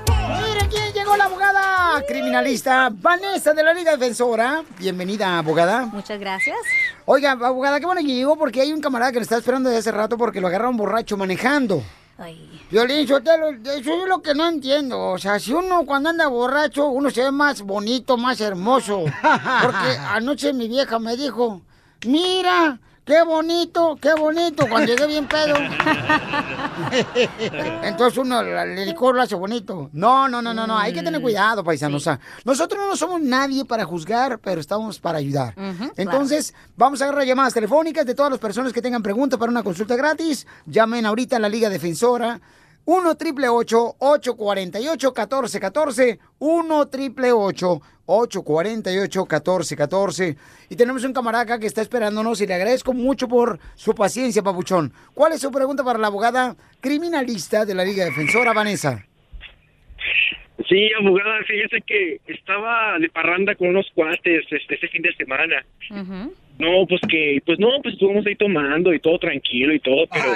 [0.08, 4.64] Mira quién llegó la abogada criminalista Vanessa de la Liga Defensora.
[4.80, 5.86] Bienvenida, abogada.
[5.88, 6.58] Muchas gracias.
[7.06, 9.80] Oiga, abogada, qué bueno que llegó porque hay un camarada que le está esperando desde
[9.80, 11.84] hace rato porque lo agarraron borracho manejando.
[12.24, 15.00] Ay, Violín, Sotelo, eso es lo que no entiendo.
[15.10, 19.06] O sea, si uno cuando anda borracho, uno se ve más bonito, más hermoso.
[19.64, 21.64] Porque anoche mi vieja me dijo,
[22.06, 25.56] mira, qué bonito, qué bonito, cuando llegué bien pedo.
[27.84, 29.90] Entonces uno, el licor lo hace bonito.
[29.94, 32.02] No, no, no, no, no, hay que tener cuidado, paisanos.
[32.02, 35.56] O sea, nosotros no somos nadie para juzgar, pero estamos para ayudar.
[35.98, 39.64] Entonces, vamos a agarrar llamadas telefónicas de todas las personas que tengan preguntas para una
[39.64, 40.48] consulta gratis.
[40.66, 42.40] Llamen ahorita a la Liga Defensora.
[42.86, 50.38] 1 triple 848 1414 1 triple 848 1414
[50.70, 54.42] Y tenemos un camarada acá que está esperándonos y le agradezco mucho por su paciencia,
[54.42, 54.92] papuchón.
[55.14, 59.06] ¿Cuál es su pregunta para la abogada criminalista de la Liga Defensora, Vanessa?
[60.68, 65.66] Sí, abogada, fíjese que estaba de parranda con unos cuates este, este fin de semana.
[66.60, 70.32] No, pues que, pues no, pues estuvimos ahí tomando y todo tranquilo y todo, pero,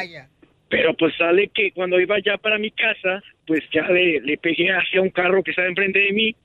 [0.70, 4.72] pero pues sale que cuando iba ya para mi casa, pues ya le, le pegué
[4.72, 6.36] hacia un carro que estaba enfrente de mí.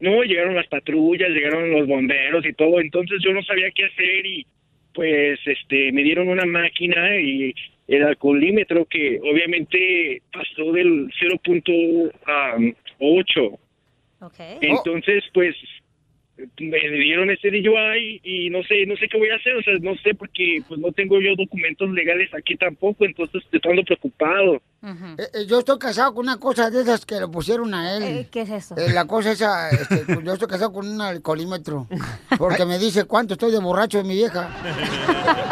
[0.00, 4.26] No, llegaron las patrullas, llegaron los bomberos y todo, entonces yo no sabía qué hacer
[4.26, 4.46] y
[4.94, 7.54] pues este me dieron una máquina y
[7.86, 13.58] el alcoholímetro que obviamente pasó del 0.8.
[14.20, 14.40] ok.
[14.60, 15.54] Entonces, pues
[16.58, 19.74] me dieron ese DUI y no sé, no sé qué voy a hacer, o sea,
[19.80, 24.60] no sé porque pues no tengo yo documentos legales aquí tampoco, entonces estoy ando preocupado.
[24.82, 28.02] Eh, eh, yo estoy casado con una cosa de esas que le pusieron a él.
[28.02, 28.76] Eh, ¿Qué es eso?
[28.78, 31.86] Eh, la cosa esa, este, pues, yo estoy casado con un alcoholímetro.
[32.38, 34.48] Porque me dice cuánto estoy de borracho de mi vieja.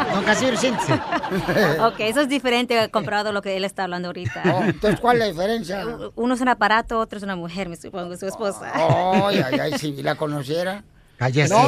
[0.15, 0.95] Don Casimiro, siéntese.
[1.81, 4.43] Ok, eso es diferente comparado a lo que él está hablando ahorita.
[4.47, 5.87] Oh, entonces, ¿cuál es la diferencia?
[6.15, 8.73] Uno es un aparato, otro es una mujer, me supongo, su esposa.
[8.73, 10.78] Ay, ay, ay, si la conociera.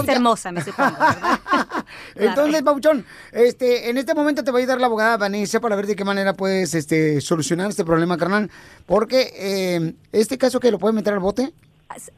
[0.02, 0.97] Es hermosa, me supongo.
[2.14, 5.86] Entonces, Pauchón, este, en este momento te va a ayudar la abogada Vanessa para ver
[5.86, 8.51] de qué manera puedes este, solucionar este problema, carnal.
[8.86, 11.52] Porque eh, este caso que lo puede meter al bote,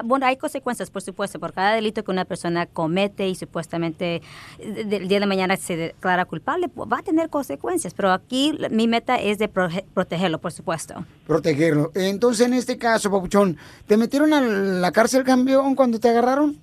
[0.04, 4.20] Bueno, hay consecuencias, por supuesto, por cada delito que una persona comete y supuestamente
[4.59, 7.94] eh, del día de mañana se declara culpable, pues, va a tener consecuencias.
[7.94, 11.06] Pero aquí mi meta es de proge- protegerlo, por supuesto.
[11.26, 11.90] protegerlo.
[11.94, 13.56] Entonces, en este caso, Pauchón,
[13.86, 16.59] ¿te metieron a la cárcel, campeón, cuando te agarraron?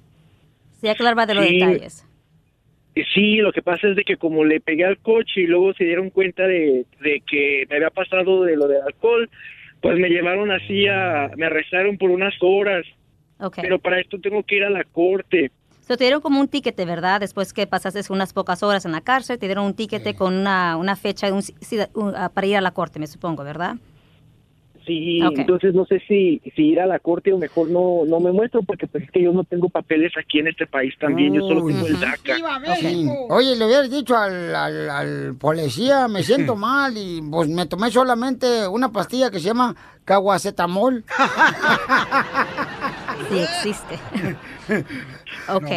[0.80, 1.54] Sí, aclarar de los Sí.
[1.60, 2.06] detalles.
[2.96, 5.74] Y Sí, lo que pasa es de que como le pegué al coche y luego
[5.74, 9.30] se dieron cuenta de, de que me había pasado de lo del alcohol,
[9.82, 12.86] pues me llevaron así a, me arrestaron por unas horas.
[13.62, 15.52] Pero para esto tengo que ir a la corte.
[15.88, 17.20] So, te dieron como un tiquete, ¿verdad?
[17.22, 20.76] Después que pasaste unas pocas horas en la cárcel, te dieron un tiquete con una,
[20.76, 23.76] una fecha un- ah, para ir a la corte, me supongo, ¿verdad?
[24.90, 28.32] Sí, entonces no sé si, si ir a la corte o mejor no, no me
[28.32, 31.42] muestro porque pues es que yo no tengo papeles aquí en este país también, yo
[31.48, 32.36] solo tengo el DACA.
[32.76, 32.86] Sí.
[33.30, 37.92] Oye, le hubieras dicho al, al- al policía, me siento mal y pues me tomé
[37.92, 39.76] solamente una pastilla que se llama
[40.06, 41.04] caguacetamol.
[43.30, 44.00] Sí existe.
[45.48, 45.68] Ok.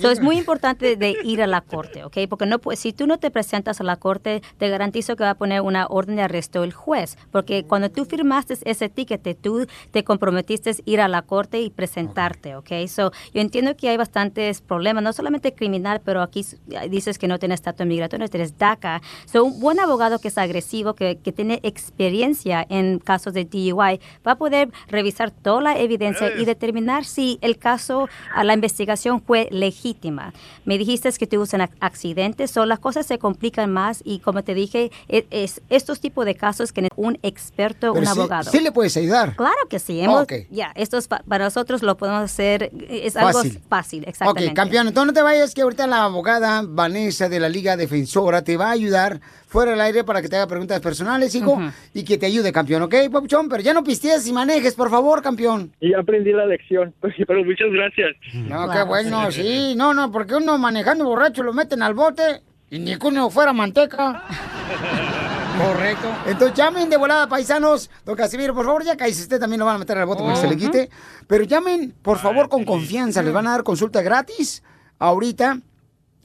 [0.00, 2.18] So, es muy importante de ir a la corte, ¿ok?
[2.28, 5.34] Porque no, si tú no te presentas a la corte, te garantizo que va a
[5.34, 7.16] poner una orden de arresto el juez.
[7.30, 11.70] Porque cuando tú firmaste ese ticket, tú te comprometiste a ir a la corte y
[11.70, 12.70] presentarte, ¿ok?
[12.88, 16.44] So, yo entiendo que hay bastantes problemas, no solamente criminal, pero aquí
[16.88, 19.02] dices que no tienes estatus migratorio, tienes DACA.
[19.26, 24.00] So, un buen abogado que es agresivo, que, que tiene experiencia en casos de DUI,
[24.26, 28.08] va a poder revisar toda la evidencia y determinar si el caso,
[28.44, 30.32] la investigación fue legítima.
[30.64, 34.42] Me dijiste que tuvo un ac- accidente, so las cosas se complican más y como
[34.44, 38.50] te dije, es, es estos tipos de casos que un experto, Pero un sí- abogado.
[38.50, 39.34] sí le puedes ayudar.
[39.36, 40.00] Claro que sí.
[40.00, 40.32] Hemos, Ok.
[40.50, 43.60] Ya, esto es pa- para nosotros lo podemos hacer, es algo Fácil.
[43.68, 44.50] fácil, exactamente.
[44.50, 48.42] Ok, campeón, entonces no te vayas, que ahorita la abogada Vanessa de la Liga Defensora
[48.42, 49.20] te va a ayudar
[49.50, 51.60] fuera del aire para que te haga preguntas personales, hijo,
[51.92, 53.48] y que te ayude, campeón, ¿ok, Papuchón?
[53.48, 55.72] Pero ya no pistees y manejes, por favor, campeón.
[55.80, 56.94] Y ya aprendí la lección,
[57.26, 58.16] pero muchas gracias.
[58.32, 59.74] No, qué bueno, sí.
[59.76, 63.52] No, no, porque uno manejando borracho lo meten al bote y ni que uno fuera
[63.52, 64.22] manteca.
[65.58, 66.08] Correcto.
[66.26, 67.90] Entonces llamen de volada, paisanos.
[68.06, 70.34] Don Casimiro, por favor, ya cállese, usted también lo van a meter al bote para
[70.34, 70.88] que se le quite.
[71.26, 73.20] Pero llamen, por favor, con confianza.
[73.20, 74.62] Les van a dar consulta gratis
[75.00, 75.58] ahorita.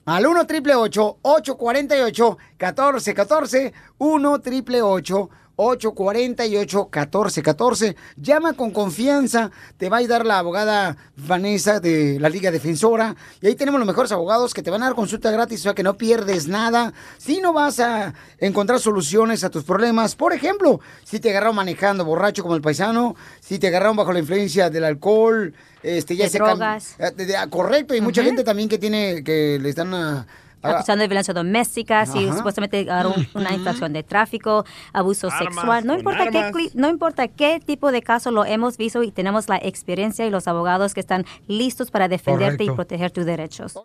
[0.08, 9.52] Al 1 triple 848 1414 1 triple 848 1414 Llama con confianza.
[9.78, 13.16] Te va a ayudar la abogada Vanessa de la Liga Defensora.
[13.42, 15.74] Y ahí tenemos los mejores abogados que te van a dar consulta gratis, o sea
[15.74, 16.94] que no pierdes nada.
[17.18, 22.06] Si no vas a encontrar soluciones a tus problemas, por ejemplo, si te agarraron manejando
[22.06, 25.54] borracho como el paisano, si te agarraron bajo la influencia del alcohol,
[25.84, 26.96] este, ya De se drogas.
[27.16, 30.28] de- ah, correcto, y mucha gente también que tiene, que le están a- a-
[30.72, 32.38] acusando de violencia doméstica, si Ajá.
[32.38, 37.28] supuestamente agarró un- una infracción de tráfico, abuso Armas, sexual, no importa qué no importa
[37.28, 41.00] qué tipo de caso lo hemos visto y tenemos la experiencia y los abogados que
[41.00, 43.78] están listos para defenderte y proteger tus derechos.